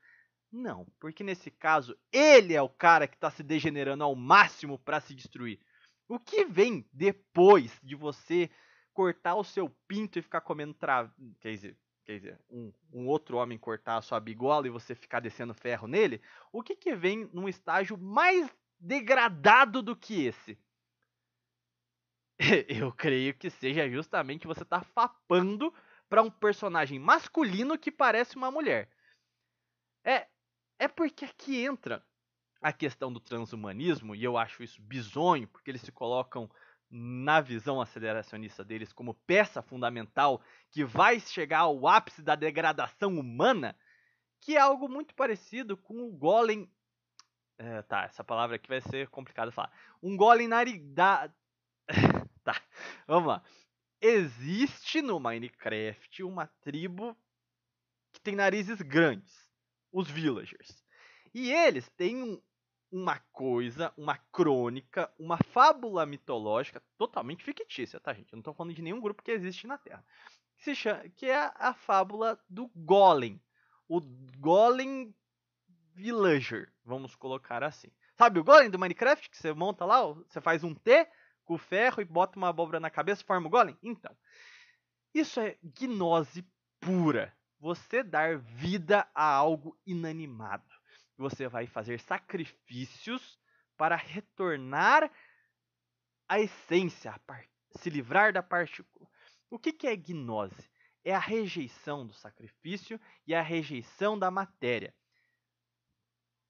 Não, 0.50 0.87
porque 1.00 1.23
nesse 1.23 1.50
caso, 1.50 1.96
ele 2.12 2.54
é 2.54 2.62
o 2.62 2.68
cara 2.68 3.06
que 3.06 3.14
está 3.14 3.30
se 3.30 3.42
degenerando 3.42 4.02
ao 4.02 4.14
máximo 4.14 4.78
para 4.78 5.00
se 5.00 5.14
destruir. 5.14 5.61
O 6.09 6.19
que 6.19 6.45
vem 6.45 6.89
depois 6.93 7.81
de 7.83 7.95
você 7.95 8.51
cortar 8.93 9.35
o 9.35 9.45
seu 9.45 9.69
pinto 9.89 10.19
e 10.19 10.23
ficar 10.23 10.41
comendo 10.41 10.73
tra... 10.73 11.13
quer 11.41 11.51
dizer, 11.51 11.77
quer 12.05 12.17
dizer, 12.17 12.41
um, 12.49 12.73
um, 12.93 13.07
outro 13.07 13.37
homem 13.37 13.59
cortar 13.59 13.97
a 13.97 14.03
sua 14.03 14.21
bigola 14.21 14.67
e 14.67 14.71
você 14.71 14.95
ficar 14.95 15.21
descendo 15.21 15.53
ferro 15.53 15.89
nele, 15.89 16.23
o 16.53 16.63
que 16.63 16.77
que 16.77 16.95
vem 16.95 17.29
num 17.33 17.49
estágio 17.49 17.99
mais 17.99 18.49
degradado 18.79 19.83
do 19.83 19.97
que 19.97 20.25
esse? 20.27 20.59
Eu 22.69 22.93
creio 22.93 23.35
que 23.35 23.51
seja 23.51 23.89
justamente 23.89 24.47
você 24.47 24.65
tá 24.65 24.83
fapando 24.83 25.75
para 26.09 26.23
um 26.23 26.31
personagem 26.31 26.99
masculino 26.99 27.79
que 27.79 27.91
parece 27.91 28.37
uma 28.37 28.51
mulher. 28.51 28.89
É, 30.05 30.29
é 30.79 30.87
porque 30.87 31.25
aqui 31.25 31.65
entra 31.65 32.05
a 32.66 32.73
questão 32.73 33.12
do 33.12 33.20
transhumanismo, 33.20 34.12
e 34.12 34.25
eu 34.25 34.37
acho 34.37 34.61
isso 34.61 34.82
bizonho, 34.82 35.46
porque 35.46 35.70
eles 35.70 35.82
se 35.82 35.92
colocam 35.92 36.50
na 36.90 37.40
visão 37.40 37.80
aceleracionista 37.80 38.64
deles 38.64 38.92
como 38.92 39.14
peça 39.14 39.62
fundamental 39.62 40.42
que 40.73 40.85
vai 40.85 41.20
chegar 41.20 41.61
ao 41.61 41.87
ápice 41.87 42.23
da 42.23 42.35
degradação 42.35 43.20
humana, 43.20 43.78
que 44.40 44.56
é 44.56 44.61
algo 44.61 44.88
muito 44.88 45.14
parecido 45.14 45.76
com 45.76 46.08
o 46.08 46.11
golem. 46.11 46.68
É, 47.56 47.82
tá, 47.82 48.02
essa 48.02 48.25
palavra 48.25 48.56
aqui 48.56 48.68
vai 48.68 48.80
ser 48.80 49.08
complicada 49.11 49.52
falar. 49.52 49.70
Um 50.02 50.16
golem 50.16 50.49
narigada. 50.49 51.32
tá, 52.42 52.61
vamos 53.06 53.28
lá. 53.28 53.44
Existe 54.00 55.00
no 55.00 55.20
Minecraft 55.20 56.25
uma 56.25 56.49
tribo 56.62 57.16
que 58.12 58.20
tem 58.20 58.35
narizes 58.35 58.83
grandes, 58.83 59.48
os 59.92 60.11
villagers. 60.11 60.85
E 61.33 61.52
eles 61.52 61.87
têm 61.90 62.22
um, 62.22 62.42
uma 62.96 63.18
coisa, 63.30 63.92
uma 63.94 64.16
crônica, 64.32 65.12
uma 65.18 65.37
fábula 65.37 66.06
mitológica 66.06 66.82
totalmente 66.96 67.44
fictícia, 67.44 68.00
tá, 68.00 68.14
gente? 68.14 68.32
Eu 68.32 68.37
não 68.37 68.40
estou 68.40 68.54
falando 68.54 68.74
de 68.74 68.80
nenhum 68.80 69.02
grupo 69.02 69.22
que 69.22 69.30
existe 69.30 69.66
na 69.66 69.76
Terra. 69.76 70.02
Que, 70.56 70.64
se 70.64 70.74
chama, 70.74 71.06
que 71.11 71.26
é 71.26 71.52
a 71.56 71.74
fábula 71.74 72.40
do 72.48 72.70
Golem. 72.74 73.38
O 73.87 74.00
Golem 74.38 75.14
Villager, 75.92 76.72
vamos 76.82 77.14
colocar 77.14 77.62
assim. 77.62 77.92
Sabe 78.16 78.40
o 78.40 78.44
Golem 78.44 78.70
do 78.70 78.78
Minecraft 78.78 79.28
que 79.28 79.37
você 79.37 79.52
monta 79.52 79.85
lá? 79.85 80.02
Você 80.06 80.40
faz 80.40 80.64
um 80.64 80.74
T 80.74 81.06
com 81.44 81.59
ferro 81.59 82.00
e 82.00 82.04
bota 82.06 82.38
uma 82.38 82.48
abóbora 82.48 82.80
na 82.80 82.88
cabeça 82.88 83.20
e 83.20 83.26
forma 83.26 83.46
o 83.46 83.50
Golem? 83.50 83.76
Então, 83.82 84.16
isso 85.12 85.38
é 85.38 85.59
gnose 85.62 86.48
pura. 86.80 87.37
Você 87.61 88.02
dar 88.02 88.38
vida 88.38 89.06
a 89.14 89.35
algo 89.35 89.78
inanimado 89.87 90.76
você 91.16 91.48
vai 91.48 91.66
fazer 91.66 92.00
sacrifícios 92.00 93.38
para 93.76 93.96
retornar 93.96 95.11
à 96.29 96.40
essência, 96.40 97.14
se 97.72 97.90
livrar 97.90 98.33
da 98.33 98.42
partícula. 98.42 99.09
O 99.50 99.59
que, 99.59 99.72
que 99.72 99.87
é 99.87 99.96
gnose? 99.96 100.68
É 101.05 101.14
a 101.14 101.18
rejeição 101.18 102.07
do 102.07 102.12
sacrifício 102.12 103.00
e 103.26 103.35
a 103.35 103.42
rejeição 103.42 104.18
da 104.18 104.31
matéria. 104.31 104.94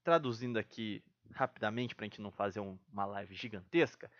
Traduzindo 0.02 0.58
aqui 0.58 1.04
rapidamente 1.32 1.94
para 1.94 2.04
a 2.04 2.08
gente 2.08 2.20
não 2.20 2.30
fazer 2.30 2.60
uma 2.60 3.04
live 3.04 3.34
gigantesca, 3.34 4.10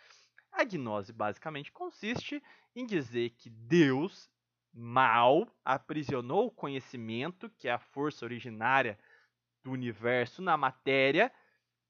a 0.52 0.64
gnose 0.64 1.12
basicamente 1.12 1.72
consiste 1.72 2.42
em 2.74 2.84
dizer 2.84 3.30
que 3.30 3.48
Deus 3.48 4.30
mal 4.72 5.48
aprisionou 5.64 6.46
o 6.46 6.50
conhecimento, 6.50 7.48
que 7.50 7.68
é 7.68 7.72
a 7.72 7.78
força 7.78 8.24
originária 8.24 8.98
do 9.66 9.72
universo 9.72 10.40
na 10.40 10.56
matéria 10.56 11.32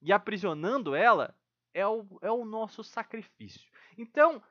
e 0.01 0.11
aprisionando 0.11 0.95
ela 0.95 1.39
é 1.75 1.87
o, 1.87 2.07
é 2.23 2.31
o 2.31 2.45
nosso 2.45 2.83
sacrifício. 2.83 3.71
Então, 3.99 4.43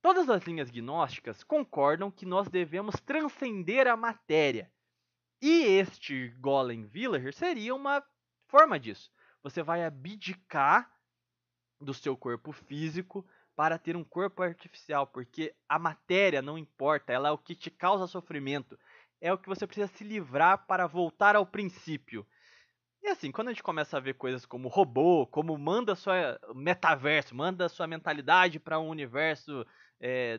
todas 0.00 0.30
as 0.30 0.42
linhas 0.44 0.70
gnósticas 0.70 1.44
concordam 1.44 2.10
que 2.10 2.24
nós 2.24 2.48
devemos 2.48 2.94
transcender 3.00 3.86
a 3.86 3.96
matéria. 3.96 4.72
E 5.42 5.62
este 5.62 6.30
Golem 6.40 6.86
Villager 6.86 7.34
seria 7.34 7.74
uma 7.74 8.02
forma 8.48 8.80
disso. 8.80 9.12
Você 9.42 9.62
vai 9.62 9.84
abdicar 9.84 10.90
do 11.78 11.92
seu 11.92 12.16
corpo 12.16 12.50
físico 12.50 13.28
para 13.54 13.78
ter 13.78 13.94
um 13.94 14.04
corpo 14.04 14.42
artificial, 14.42 15.06
porque 15.06 15.54
a 15.68 15.78
matéria 15.78 16.40
não 16.40 16.56
importa, 16.56 17.12
ela 17.12 17.28
é 17.28 17.32
o 17.32 17.38
que 17.38 17.54
te 17.54 17.70
causa 17.70 18.06
sofrimento, 18.06 18.78
é 19.20 19.32
o 19.32 19.38
que 19.38 19.48
você 19.48 19.66
precisa 19.66 19.88
se 19.88 20.02
livrar 20.02 20.66
para 20.66 20.86
voltar 20.86 21.36
ao 21.36 21.44
princípio. 21.44 22.26
E 23.08 23.10
assim, 23.10 23.32
quando 23.32 23.48
a 23.48 23.52
gente 23.52 23.62
começa 23.62 23.96
a 23.96 24.00
ver 24.00 24.18
coisas 24.18 24.44
como 24.44 24.68
robô, 24.68 25.26
como 25.26 25.56
manda 25.56 25.94
sua 25.94 26.38
metaverso, 26.54 27.34
manda 27.34 27.66
sua 27.66 27.86
mentalidade 27.86 28.60
para 28.60 28.78
um 28.78 28.90
universo 28.90 29.66
é, 29.98 30.38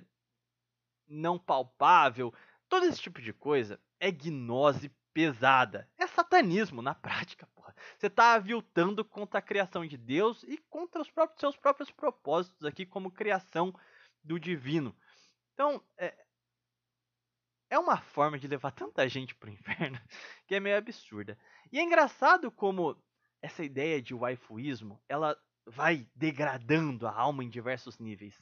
não 1.08 1.40
palpável, 1.40 2.32
todo 2.70 2.86
esse 2.86 3.02
tipo 3.02 3.24
de 3.24 3.34
coisa 3.34 3.82
é 4.00 4.12
gnose 4.12 4.96
pesada. 5.12 5.90
É 5.98 6.06
satanismo 6.06 6.80
na 6.80 6.94
prática, 6.94 7.48
porra. 7.56 7.76
Você 7.98 8.06
está 8.06 8.36
aviltando 8.36 9.04
contra 9.04 9.40
a 9.40 9.42
criação 9.42 9.84
de 9.84 9.98
Deus 9.98 10.44
e 10.44 10.60
contra 10.70 11.02
os 11.02 11.10
próprios, 11.10 11.40
seus 11.40 11.58
próprios 11.58 11.90
propósitos 11.90 12.64
aqui 12.64 12.86
como 12.86 13.10
criação 13.10 13.74
do 14.24 14.40
divino. 14.40 14.96
Então, 15.56 15.84
é, 15.98 16.16
é 17.70 17.78
uma 17.78 17.98
forma 17.98 18.40
de 18.40 18.48
levar 18.48 18.72
tanta 18.72 19.08
gente 19.08 19.36
pro 19.36 19.50
inferno 19.50 20.00
que 20.48 20.56
é 20.56 20.60
meio 20.60 20.78
absurda. 20.78 21.38
E 21.72 21.80
é 21.80 21.84
engraçado 21.84 22.52
como 22.52 22.98
essa 23.42 23.64
ideia 23.64 24.02
de 24.02 24.14
waifuísmo, 24.14 25.00
ela 25.08 25.38
vai 25.66 26.08
degradando 26.16 27.08
a 27.08 27.14
alma 27.14 27.44
em 27.44 27.50
diversos 27.50 28.00
níveis. 28.00 28.42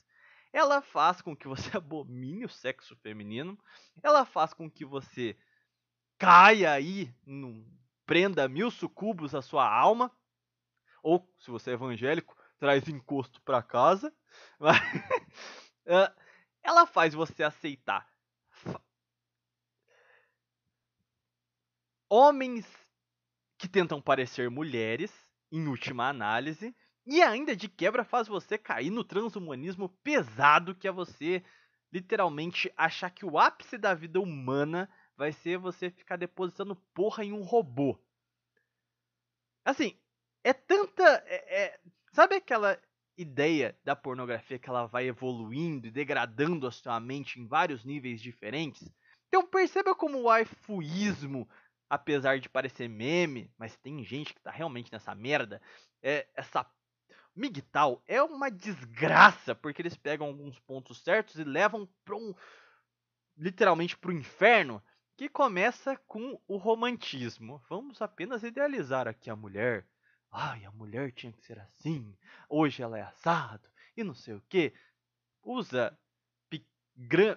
Ela 0.53 0.81
faz 0.81 1.21
com 1.21 1.35
que 1.35 1.47
você 1.47 1.69
abomine 1.77 2.45
o 2.45 2.49
sexo 2.49 2.95
feminino, 2.97 3.59
ela 4.01 4.25
faz 4.25 4.53
com 4.53 4.69
que 4.69 4.85
você 4.85 5.37
caia 6.17 6.71
aí, 6.71 7.13
num, 7.25 7.65
prenda 8.05 8.47
mil 8.47 8.71
sucubos 8.71 9.35
à 9.35 9.41
sua 9.41 9.69
alma, 9.69 10.11
ou 11.03 11.29
se 11.37 11.51
você 11.51 11.71
é 11.71 11.73
evangélico, 11.73 12.35
traz 12.57 12.87
encosto 12.87 13.41
para 13.41 13.61
casa. 13.61 14.11
Mas, 14.57 14.79
ela 16.63 16.85
faz 16.85 17.13
você 17.13 17.43
aceitar 17.43 18.09
homens 22.09 22.65
que 23.57 23.67
tentam 23.67 24.01
parecer 24.01 24.49
mulheres, 24.49 25.11
em 25.51 25.67
última 25.67 26.09
análise, 26.09 26.75
e 27.05 27.21
ainda 27.21 27.55
de 27.55 27.69
quebra 27.69 28.03
faz 28.03 28.27
você 28.27 28.57
cair 28.57 28.89
no 28.89 29.03
transhumanismo 29.03 29.89
pesado 30.03 30.75
que 30.75 30.87
é 30.87 30.91
você 30.91 31.43
literalmente 31.91 32.71
achar 32.75 33.09
que 33.09 33.25
o 33.25 33.39
ápice 33.39 33.77
da 33.77 33.93
vida 33.93 34.19
humana 34.19 34.89
vai 35.15 35.31
ser 35.31 35.57
você 35.57 35.89
ficar 35.89 36.17
depositando 36.17 36.75
porra 36.93 37.23
em 37.23 37.31
um 37.31 37.41
robô. 37.41 37.97
Assim, 39.63 39.97
é 40.43 40.53
tanta. 40.53 41.03
É, 41.25 41.63
é, 41.63 41.79
sabe 42.13 42.35
aquela 42.35 42.79
ideia 43.17 43.77
da 43.83 43.95
pornografia 43.95 44.59
que 44.59 44.69
ela 44.69 44.85
vai 44.85 45.07
evoluindo 45.07 45.87
e 45.87 45.91
degradando 45.91 46.67
a 46.67 46.71
sua 46.71 46.99
mente 46.99 47.39
em 47.39 47.47
vários 47.47 47.83
níveis 47.83 48.21
diferentes. 48.21 48.87
Então 49.27 49.45
perceba 49.45 49.95
como 49.95 50.19
o 50.19 50.23
waifuísmo, 50.23 51.49
apesar 51.89 52.39
de 52.39 52.49
parecer 52.49 52.87
meme, 52.87 53.51
mas 53.57 53.75
tem 53.77 54.03
gente 54.03 54.33
que 54.33 54.41
tá 54.41 54.51
realmente 54.51 54.91
nessa 54.91 55.13
merda, 55.15 55.61
é 56.01 56.27
essa 56.35 56.65
MGTOW 57.35 58.01
é 58.07 58.21
uma 58.21 58.49
desgraça, 58.49 59.53
porque 59.53 59.81
eles 59.81 59.95
pegam 59.95 60.27
alguns 60.27 60.59
pontos 60.59 61.03
certos 61.03 61.35
e 61.35 61.43
levam 61.43 61.87
para 62.03 62.15
um 62.15 62.33
literalmente 63.37 63.95
para 63.95 64.09
o 64.09 64.13
inferno, 64.13 64.83
que 65.15 65.29
começa 65.29 65.95
com 66.07 66.39
o 66.47 66.57
romantismo. 66.57 67.61
Vamos 67.69 68.01
apenas 68.01 68.43
idealizar 68.43 69.07
aqui 69.07 69.29
a 69.29 69.35
mulher. 69.35 69.85
Ai, 70.31 70.65
a 70.65 70.71
mulher 70.71 71.11
tinha 71.11 71.31
que 71.31 71.45
ser 71.45 71.59
assim. 71.59 72.15
Hoje 72.49 72.81
ela 72.81 72.97
é 72.97 73.03
assado 73.03 73.69
e 73.95 74.03
não 74.03 74.13
sei 74.13 74.35
o 74.35 74.43
que. 74.49 74.73
Usa 75.43 75.97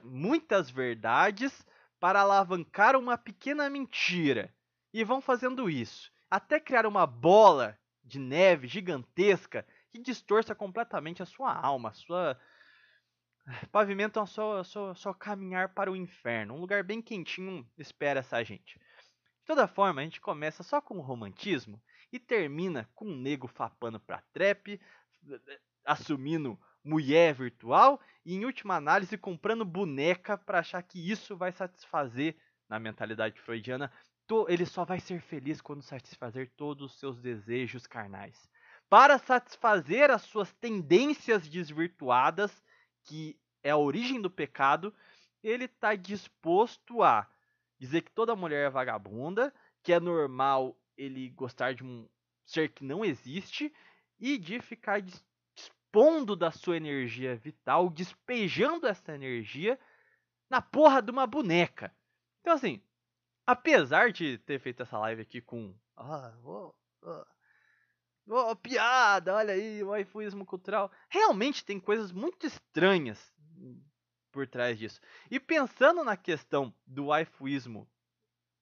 muitas 0.03 0.71
verdades 0.71 1.67
para 2.01 2.23
alavancar 2.23 2.97
uma 2.97 3.17
pequena 3.17 3.71
mentira. 3.71 4.53
E 4.93 5.05
vão 5.05 5.21
fazendo 5.21 5.71
isso 5.71 6.11
até 6.31 6.61
criar 6.61 6.87
uma 6.87 7.07
bola 7.07 7.79
de 8.03 8.19
neve 8.19 8.69
gigantesca 8.69 9.67
que 9.91 9.99
distorça 9.99 10.55
completamente 10.55 11.23
a 11.23 11.27
sua 11.27 11.53
alma, 11.53 11.91
a 11.91 11.93
sua 11.93 12.41
pavimentam 13.73 14.25
só, 14.25 14.63
só, 14.63 14.95
só 14.95 15.13
caminhar 15.13 15.71
para 15.71 15.91
o 15.91 15.97
inferno. 15.97 16.55
Um 16.55 16.61
lugar 16.61 16.85
bem 16.85 17.03
quentinho 17.03 17.69
espera 17.77 18.21
essa 18.21 18.43
gente. 18.45 18.79
De 19.41 19.47
toda 19.47 19.67
forma, 19.67 20.01
a 20.01 20.05
gente 20.05 20.21
começa 20.21 20.63
só 20.63 20.81
com 20.81 20.99
o 20.99 21.03
romantismo 21.03 21.83
e 22.13 22.19
termina 22.19 22.89
com 22.95 23.07
um 23.07 23.17
nego 23.17 23.49
fapando 23.49 23.99
pra 23.99 24.23
trap, 24.33 24.81
assumindo 25.85 26.59
mulher 26.85 27.35
virtual 27.35 28.01
e, 28.25 28.35
em 28.35 28.45
última 28.45 28.77
análise, 28.77 29.17
comprando 29.19 29.65
boneca 29.65 30.37
para 30.37 30.61
achar 30.61 30.83
que 30.83 31.11
isso 31.11 31.37
vai 31.37 31.53
satisfazer, 31.53 32.37
na 32.69 32.79
mentalidade 32.79 33.41
freudiana, 33.41 33.93
ele 34.49 34.65
só 34.65 34.85
vai 34.85 35.01
ser 35.01 35.21
feliz 35.21 35.61
quando 35.61 35.83
satisfazer 35.83 36.53
todos 36.57 36.93
os 36.93 36.99
seus 37.01 37.21
desejos 37.21 37.87
carnais. 37.87 38.49
Para 38.89 39.19
satisfazer 39.19 40.11
as 40.11 40.23
suas 40.23 40.53
tendências 40.53 41.49
desvirtuadas, 41.49 42.63
que 43.05 43.37
é 43.63 43.71
a 43.71 43.77
origem 43.77 44.21
do 44.21 44.31
pecado, 44.31 44.95
ele 45.43 45.65
está 45.65 45.95
disposto 45.95 47.03
a 47.03 47.29
dizer 47.79 48.03
que 48.03 48.13
toda 48.13 48.37
mulher 48.37 48.67
é 48.67 48.71
vagabunda, 48.71 49.53
que 49.83 49.93
é 49.93 49.99
normal 49.99 50.79
ele 50.97 51.31
gostar 51.31 51.75
de 51.75 51.83
um 51.83 52.09
ser 52.45 52.69
que 52.69 52.85
não 52.85 53.05
existe 53.05 53.73
e 54.19 54.37
de 54.37 54.61
ficar 54.61 55.01
dispondo 55.91 56.37
da 56.37 56.53
sua 56.53 56.77
energia 56.77 57.37
vital, 57.37 57.91
despejando 57.91 58.87
essa 58.87 59.13
energia 59.13 59.79
na 60.49 60.63
porra 60.63 61.03
de 61.03 61.11
uma 61.11 61.27
boneca. 61.27 61.93
Então, 62.41 62.55
assim, 62.55 62.81
apesar 63.45 64.13
de 64.13 64.39
ter 64.39 64.61
feito 64.61 64.83
essa 64.83 64.99
live 64.99 65.23
aqui 65.23 65.41
com. 65.41 65.75
Ah, 65.97 66.33
oh, 66.45 66.73
oh, 67.03 67.25
Oh, 68.33 68.55
piada, 68.55 69.35
olha 69.35 69.55
aí, 69.55 69.83
o 69.83 69.89
waifuísmo 69.89 70.47
cultural. 70.47 70.93
Realmente 71.09 71.65
tem 71.65 71.81
coisas 71.81 72.13
muito 72.13 72.47
estranhas 72.47 73.35
por 74.31 74.47
trás 74.47 74.79
disso. 74.79 75.01
E 75.29 75.41
pensando 75.41 76.05
na 76.05 76.17
questão 76.17 76.73
do 76.87 77.07
waifuísmo 77.07 77.91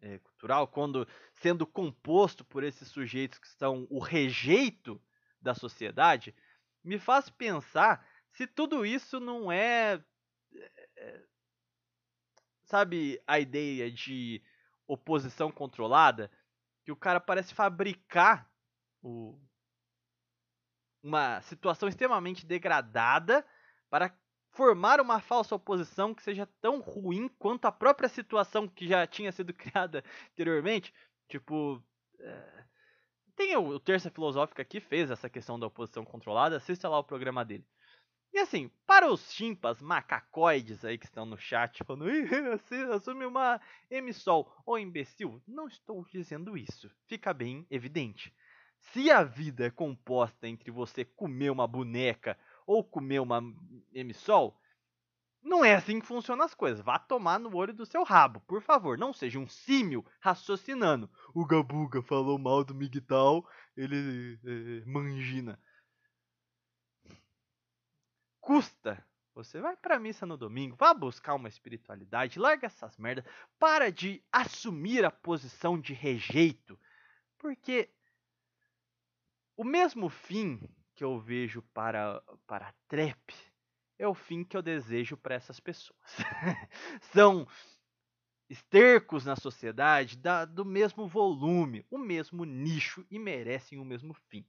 é, 0.01 0.19
cultural, 0.21 0.69
quando 0.69 1.07
sendo 1.35 1.67
composto 1.67 2.47
por 2.47 2.65
esses 2.65 2.89
sujeitos 2.89 3.39
que 3.39 3.49
são 3.49 3.87
o 3.91 3.99
rejeito 3.99 4.99
da 5.39 5.55
sociedade, 5.55 6.35
me 6.89 6.99
faz 6.99 7.29
pensar 7.29 8.07
se 8.33 8.47
tudo 8.47 8.87
isso 8.87 9.21
não 9.21 9.53
é, 9.53 10.03
é 10.97 11.23
sabe, 12.65 13.21
a 13.27 13.39
ideia 13.39 13.91
de 13.91 14.43
oposição 14.87 15.51
controlada, 15.51 16.31
que 16.85 16.91
o 16.91 16.97
cara 16.97 17.21
parece 17.21 17.55
fabricar 17.55 18.51
o, 19.03 19.39
uma 21.03 21.43
situação 21.43 21.89
extremamente 21.89 22.47
degradada 22.47 23.47
para 23.91 24.15
formar 24.53 25.01
uma 25.01 25.21
falsa 25.21 25.55
oposição 25.55 26.15
que 26.15 26.23
seja 26.23 26.47
tão 26.61 26.81
ruim 26.81 27.29
quanto 27.39 27.67
a 27.67 27.73
própria 27.73 28.09
situação 28.09 28.67
que 28.67 28.89
já 28.89 29.07
tinha 29.07 29.31
sido 29.31 29.53
criada 29.55 30.03
anteriormente. 30.33 30.93
Tipo. 31.29 31.83
É... 32.19 32.58
Tem 33.39 33.57
o, 33.57 33.69
o 33.69 33.79
Terça 33.79 34.11
Filosófica 34.11 34.65
que 34.65 34.81
fez 34.81 35.13
essa 35.13 35.31
questão 35.31 35.61
da 35.61 35.69
oposição 35.69 36.05
controlada, 36.05 36.57
assista 36.57 36.89
lá 36.89 36.99
o 36.99 37.05
programa 37.05 37.45
dele. 37.45 37.65
E 38.33 38.39
assim, 38.41 38.69
para 38.85 39.09
os 39.09 39.33
chimpas 39.33 39.81
macacoides 39.81 40.85
aí 40.85 40.99
que 40.99 41.07
estão 41.07 41.25
no 41.25 41.39
chat 41.39 41.85
falando, 41.85 42.11
assume 42.93 43.25
uma 43.25 43.61
emissol, 43.89 44.53
ô 44.67 44.77
imbecil, 44.77 45.41
não 45.47 45.69
estou 45.69 46.05
dizendo 46.13 46.57
isso. 46.57 46.91
Fica 47.07 47.33
bem 47.33 47.65
evidente. 47.71 48.35
Se 48.93 49.09
a 49.09 49.23
vida 49.23 49.67
é 49.67 49.71
composta 49.71 50.49
entre 50.49 50.73
você 50.73 51.05
comer 51.05 51.51
uma 51.51 51.69
boneca 51.69 52.37
ou 52.67 52.83
comer 52.83 53.21
uma 53.21 53.41
emissol, 53.95 54.61
não 55.49 55.65
é 55.65 55.75
assim 55.75 55.99
que 55.99 56.07
funcionam 56.07 56.45
as 56.45 56.55
coisas. 56.55 56.85
Vá 56.85 56.99
tomar 56.99 57.41
no 57.41 57.55
olho 57.57 57.73
do 57.73 57.87
seu 57.87 58.05
rabo, 58.05 58.41
por 58.43 58.63
favor. 58.63 58.99
Não 58.99 59.13
seja 59.13 59.39
um 59.39 59.49
símio 59.49 60.05
raciocinando. 60.21 61.11
O 61.35 61.45
Gabuga 61.45 62.03
falou 62.03 62.39
mal 62.39 62.63
do 62.63 62.75
Migtal, 62.75 63.49
ele 63.77 64.39
é, 64.45 64.85
mangina. 64.87 65.61
Custa. 68.41 69.05
Você 69.35 69.61
vai 69.61 69.77
pra 69.77 70.01
missa 70.01 70.27
no 70.27 70.37
domingo, 70.37 70.75
vá 70.77 70.93
buscar 70.93 71.35
uma 71.35 71.49
espiritualidade, 71.49 72.41
larga 72.41 72.67
essas 72.67 72.99
merdas, 72.99 73.25
para 73.57 73.89
de 73.93 74.21
assumir 74.33 75.05
a 75.05 75.13
posição 75.13 75.81
de 75.81 75.95
rejeito. 75.95 76.77
Porque 77.39 77.89
o 79.57 79.63
mesmo 79.63 80.09
fim 80.09 80.61
que 80.93 81.05
eu 81.05 81.21
vejo 81.21 81.63
para, 81.73 82.21
para 82.49 82.69
a 82.69 82.75
trap 82.89 83.33
é 83.99 84.07
o 84.07 84.15
fim 84.15 84.45
que 84.45 84.57
eu 84.57 84.63
desejo 84.63 85.17
para 85.17 85.35
essas 85.35 85.59
pessoas. 85.59 85.99
São 87.13 87.47
estercos 88.49 89.25
na 89.25 89.37
sociedade 89.37 90.17
da, 90.17 90.45
do 90.45 90.65
mesmo 90.65 91.07
volume, 91.07 91.85
o 91.91 91.99
mesmo 91.99 92.45
nicho 92.45 93.07
e 93.11 93.19
merecem 93.19 93.79
o 93.79 93.85
mesmo 93.85 94.15
fim. 94.31 94.47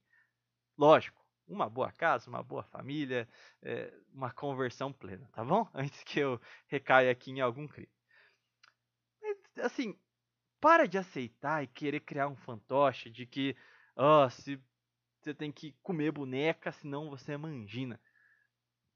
Lógico, 0.77 1.21
uma 1.47 1.69
boa 1.69 1.91
casa, 1.91 2.29
uma 2.29 2.43
boa 2.43 2.63
família, 2.63 3.27
é, 3.61 3.93
uma 4.13 4.31
conversão 4.31 4.93
plena, 4.93 5.27
tá 5.33 5.43
bom? 5.43 5.67
Antes 5.73 6.03
que 6.03 6.19
eu 6.19 6.39
recaia 6.67 7.11
aqui 7.11 7.31
em 7.31 7.41
algum 7.41 7.67
crime. 7.67 7.91
Assim, 9.57 9.99
para 10.61 10.87
de 10.87 10.97
aceitar 10.97 11.63
e 11.63 11.67
querer 11.67 11.99
criar 12.01 12.27
um 12.27 12.35
fantoche 12.35 13.09
de 13.09 13.25
que, 13.25 13.55
oh, 13.95 14.29
se 14.29 14.61
você 15.19 15.33
tem 15.33 15.51
que 15.51 15.73
comer 15.83 16.11
boneca, 16.11 16.71
senão 16.71 17.09
você 17.09 17.33
é 17.33 17.37
mangina. 17.37 17.99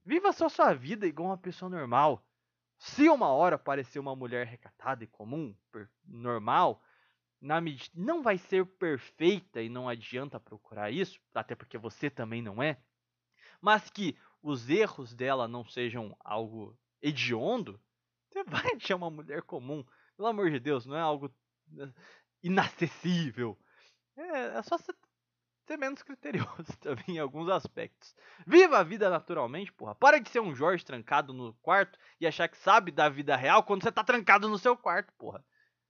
Viva 0.05 0.33
só 0.33 0.49
sua 0.49 0.73
vida 0.73 1.07
igual 1.07 1.29
uma 1.29 1.37
pessoa 1.37 1.69
normal. 1.69 2.25
Se 2.77 3.07
uma 3.07 3.27
hora 3.27 3.55
aparecer 3.55 3.99
uma 3.99 4.15
mulher 4.15 4.45
recatada 4.45 5.03
e 5.03 5.07
comum, 5.07 5.55
normal, 6.05 6.83
na 7.39 7.61
não 7.93 8.21
vai 8.21 8.37
ser 8.37 8.65
perfeita 8.65 9.61
e 9.61 9.69
não 9.69 9.87
adianta 9.87 10.39
procurar 10.39 10.91
isso, 10.91 11.19
até 11.33 11.55
porque 11.55 11.77
você 11.77 12.09
também 12.09 12.41
não 12.41 12.61
é. 12.61 12.77
Mas 13.61 13.89
que 13.89 14.17
os 14.41 14.69
erros 14.69 15.13
dela 15.13 15.47
não 15.47 15.63
sejam 15.63 16.15
algo 16.19 16.77
hediondo, 17.01 17.79
você 18.29 18.43
vai 18.71 18.75
achar 18.75 18.95
uma 18.95 19.09
mulher 19.09 19.41
comum. 19.43 19.85
Pelo 20.17 20.27
amor 20.27 20.51
de 20.51 20.59
Deus, 20.59 20.85
não 20.85 20.95
é 20.97 21.01
algo 21.01 21.33
né, 21.67 21.93
inacessível. 22.41 23.57
É, 24.17 24.57
é 24.57 24.61
só 24.63 24.77
você 24.77 24.93
ser 25.65 25.77
menos 25.77 26.03
criterioso 26.03 26.77
também 26.79 27.15
em 27.15 27.19
alguns 27.19 27.49
aspectos. 27.49 28.15
Viva 28.45 28.79
a 28.79 28.83
vida 28.83 29.09
naturalmente, 29.09 29.71
porra. 29.71 29.95
Para 29.95 30.19
de 30.19 30.29
ser 30.29 30.39
um 30.39 30.55
Jorge 30.55 30.85
trancado 30.85 31.33
no 31.33 31.53
quarto 31.55 31.97
e 32.19 32.27
achar 32.27 32.47
que 32.47 32.57
sabe 32.57 32.91
da 32.91 33.09
vida 33.09 33.35
real 33.35 33.63
quando 33.63 33.83
você 33.83 33.91
tá 33.91 34.03
trancado 34.03 34.47
no 34.49 34.57
seu 34.57 34.75
quarto, 34.75 35.13
porra. 35.13 35.43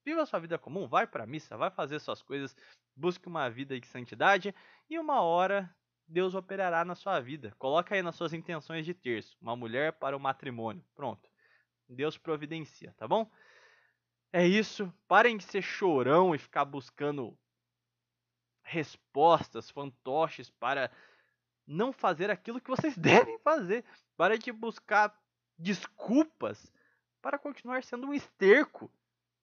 Viva 0.06 0.22
a 0.22 0.26
sua 0.26 0.40
vida 0.40 0.58
comum, 0.58 0.88
vai 0.88 1.08
pra 1.08 1.26
missa, 1.26 1.56
vai 1.56 1.72
fazer 1.72 2.00
suas 2.00 2.22
coisas, 2.22 2.56
busque 2.96 3.28
uma 3.28 3.50
vida 3.50 3.80
de 3.80 3.88
santidade 3.88 4.54
e 4.90 5.00
uma 5.00 5.22
hora 5.22 5.74
Deus 6.08 6.36
operará 6.36 6.84
na 6.84 6.96
sua 6.96 7.20
vida. 7.20 7.54
Coloca 7.58 7.96
aí 7.96 8.02
nas 8.02 8.16
suas 8.16 8.34
intenções 8.34 8.86
de 8.86 8.94
terço, 8.94 9.38
uma 9.42 9.56
mulher 9.56 9.94
para 9.94 10.16
o 10.16 10.20
matrimônio. 10.20 10.84
Pronto. 10.96 11.30
Deus 11.88 12.18
providencia, 12.18 12.94
tá 12.98 13.08
bom? 13.08 13.30
É 14.32 14.46
isso. 14.46 14.94
Parem 15.08 15.38
de 15.38 15.44
ser 15.44 15.62
chorão 15.62 16.36
e 16.36 16.38
ficar 16.38 16.66
buscando 16.66 17.38
respostas, 18.63 19.69
fantoches 19.69 20.49
para 20.49 20.89
não 21.67 21.93
fazer 21.93 22.32
aquilo 22.32 22.60
que 22.60 22.69
vocês 22.69 22.95
devem 22.97 23.38
fazer. 23.39 23.84
Para 24.17 24.38
de 24.38 24.52
buscar 24.52 25.15
desculpas 25.58 26.71
para 27.21 27.39
continuar 27.39 27.84
sendo 27.84 28.08
um 28.08 28.13
esterco. 28.13 28.91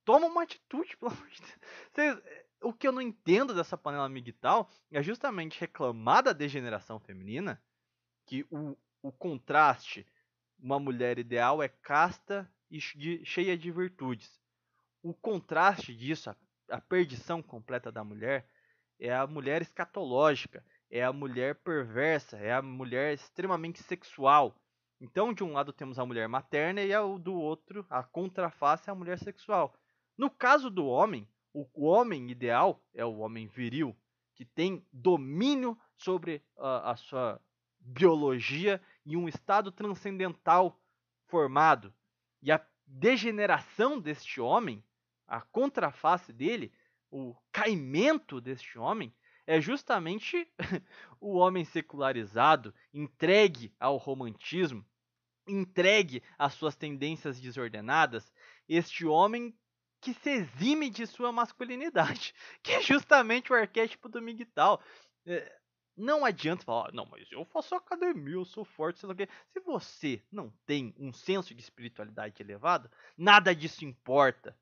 Toma 0.04 0.26
uma 0.26 0.42
atitude, 0.42 0.96
pelo 0.98 1.12
amor 1.12 1.28
de 1.28 1.40
Deus. 1.40 1.58
Vocês, 1.92 2.22
o 2.62 2.72
que 2.72 2.86
eu 2.86 2.92
não 2.92 3.00
entendo 3.00 3.54
dessa 3.54 3.76
panela 3.76 4.08
migtal 4.08 4.70
é 4.90 5.02
justamente 5.02 5.58
reclamar 5.58 6.22
da 6.22 6.32
degeneração 6.32 7.00
feminina, 7.00 7.60
que 8.26 8.46
o, 8.50 8.76
o 9.02 9.10
contraste, 9.10 10.06
uma 10.58 10.78
mulher 10.78 11.18
ideal 11.18 11.62
é 11.62 11.68
casta 11.68 12.50
e 12.70 12.80
cheia 13.24 13.56
de 13.56 13.70
virtudes. 13.70 14.38
O 15.02 15.14
contraste 15.14 15.94
disso, 15.94 16.30
a, 16.30 16.36
a 16.68 16.80
perdição 16.80 17.42
completa 17.42 17.90
da 17.90 18.04
mulher, 18.04 18.46
é 19.00 19.14
a 19.14 19.26
mulher 19.26 19.62
escatológica, 19.62 20.64
é 20.90 21.02
a 21.02 21.12
mulher 21.12 21.54
perversa, 21.56 22.36
é 22.36 22.52
a 22.52 22.60
mulher 22.60 23.14
extremamente 23.14 23.82
sexual. 23.82 24.54
Então, 25.00 25.32
de 25.32 25.42
um 25.42 25.52
lado 25.52 25.72
temos 25.72 25.98
a 25.98 26.04
mulher 26.04 26.28
materna 26.28 26.82
e 26.82 26.92
do 27.18 27.34
outro, 27.34 27.86
a 27.88 28.02
contraface 28.02 28.90
é 28.90 28.92
a 28.92 28.94
mulher 28.94 29.18
sexual. 29.18 29.74
No 30.18 30.28
caso 30.30 30.68
do 30.68 30.86
homem, 30.86 31.26
o 31.54 31.86
homem 31.86 32.30
ideal 32.30 32.82
é 32.94 33.04
o 33.04 33.18
homem 33.18 33.46
viril, 33.46 33.96
que 34.34 34.44
tem 34.44 34.86
domínio 34.92 35.76
sobre 35.96 36.42
a, 36.58 36.92
a 36.92 36.96
sua 36.96 37.40
biologia 37.80 38.80
e 39.06 39.16
um 39.16 39.26
estado 39.26 39.72
transcendental 39.72 40.78
formado. 41.26 41.92
E 42.42 42.52
a 42.52 42.64
degeneração 42.86 43.98
deste 43.98 44.40
homem, 44.40 44.84
a 45.26 45.40
contraface 45.40 46.32
dele, 46.32 46.72
o 47.10 47.34
caimento 47.52 48.40
deste 48.40 48.78
homem, 48.78 49.14
é 49.46 49.60
justamente 49.60 50.48
o 51.20 51.36
homem 51.36 51.64
secularizado, 51.64 52.74
entregue 52.94 53.74
ao 53.80 53.96
romantismo, 53.96 54.84
entregue 55.46 56.22
às 56.38 56.54
suas 56.54 56.76
tendências 56.76 57.40
desordenadas, 57.40 58.32
este 58.68 59.04
homem 59.04 59.52
que 60.00 60.14
se 60.14 60.30
exime 60.30 60.88
de 60.88 61.06
sua 61.06 61.30
masculinidade, 61.32 62.34
que 62.62 62.72
é 62.72 62.80
justamente 62.80 63.52
o 63.52 63.56
arquétipo 63.56 64.08
do 64.08 64.22
Miguel. 64.22 64.80
É, 65.26 65.60
não 65.96 66.24
adianta 66.24 66.64
falar, 66.64 66.92
não, 66.92 67.04
mas 67.04 67.30
eu 67.30 67.44
faço 67.44 67.74
academia, 67.74 68.34
eu 68.34 68.44
sou 68.44 68.64
forte, 68.64 69.00
sei 69.00 69.06
lá 69.06 69.12
o 69.12 69.16
quê. 69.16 69.28
Se 69.52 69.60
você 69.60 70.24
não 70.32 70.50
tem 70.64 70.94
um 70.98 71.12
senso 71.12 71.54
de 71.54 71.60
espiritualidade 71.60 72.40
elevado, 72.40 72.90
nada 73.18 73.54
disso 73.54 73.84
importa. 73.84 74.56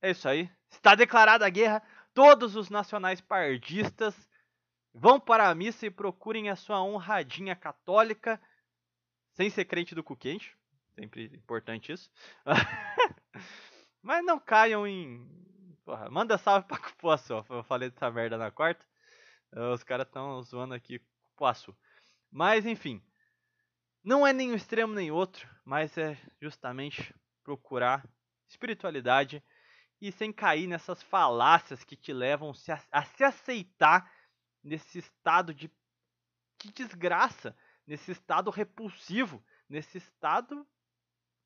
É 0.00 0.10
isso 0.10 0.28
aí. 0.28 0.50
Está 0.70 0.94
declarada 0.94 1.46
a 1.46 1.50
guerra 1.50 1.82
todos 2.18 2.56
os 2.56 2.68
nacionais 2.68 3.20
pardistas 3.20 4.28
vão 4.92 5.20
para 5.20 5.48
a 5.48 5.54
missa 5.54 5.86
e 5.86 5.90
procurem 5.90 6.50
a 6.50 6.56
sua 6.56 6.82
honradinha 6.82 7.54
católica, 7.54 8.40
sem 9.34 9.48
ser 9.48 9.64
crente 9.66 9.94
do 9.94 10.02
cu 10.02 10.16
quente. 10.16 10.56
Sempre 10.96 11.26
importante 11.26 11.92
isso. 11.92 12.10
Mas 14.02 14.24
não 14.24 14.40
caiam 14.40 14.84
em. 14.84 15.24
Porra, 15.84 16.10
manda 16.10 16.36
salve 16.36 16.66
pra 16.66 16.78
Cupuaçu. 16.78 17.44
Eu 17.48 17.62
falei 17.62 17.88
dessa 17.88 18.10
merda 18.10 18.36
na 18.36 18.50
quarta. 18.50 18.84
Os 19.72 19.84
caras 19.84 20.08
estão 20.08 20.42
zoando 20.42 20.74
aqui 20.74 20.98
Cupuaçu. 21.30 21.76
Mas 22.32 22.66
enfim. 22.66 23.00
Não 24.02 24.26
é 24.26 24.32
nem 24.32 24.50
um 24.50 24.56
extremo 24.56 24.92
nem 24.92 25.12
outro, 25.12 25.48
mas 25.64 25.96
é 25.96 26.18
justamente 26.40 27.14
procurar 27.44 28.04
espiritualidade 28.48 29.40
e 30.00 30.12
sem 30.12 30.32
cair 30.32 30.66
nessas 30.66 31.02
falácias 31.02 31.82
que 31.84 31.96
te 31.96 32.12
levam 32.12 32.52
a, 32.92 33.04
se 33.04 33.24
aceitar 33.24 34.12
nesse 34.62 34.98
estado 34.98 35.52
de, 35.52 35.70
de 36.60 36.72
desgraça, 36.72 37.56
nesse 37.86 38.12
estado 38.12 38.50
repulsivo, 38.50 39.44
nesse 39.68 39.98
estado 39.98 40.66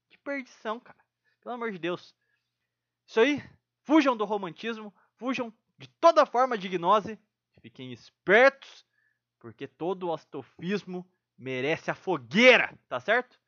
de 0.09 0.19
perdição, 0.19 0.79
cara. 0.79 0.99
Pelo 1.41 1.55
amor 1.55 1.73
de 1.73 1.79
Deus. 1.79 2.15
Isso 3.07 3.21
aí, 3.21 3.43
fujam 3.83 4.17
do 4.17 4.25
romantismo, 4.25 4.95
fujam 5.17 5.53
de 5.79 5.89
toda 5.89 6.27
forma 6.27 6.57
de 6.57 6.69
gnose, 6.69 7.19
fiquem 7.61 7.93
espertos, 7.93 8.87
porque 9.39 9.67
todo 9.67 10.09
o 10.09 10.13
astofismo 10.13 11.09
merece 11.37 11.91
a 11.91 11.95
fogueira, 11.95 12.79
tá 12.89 13.01
certo? 13.01 13.41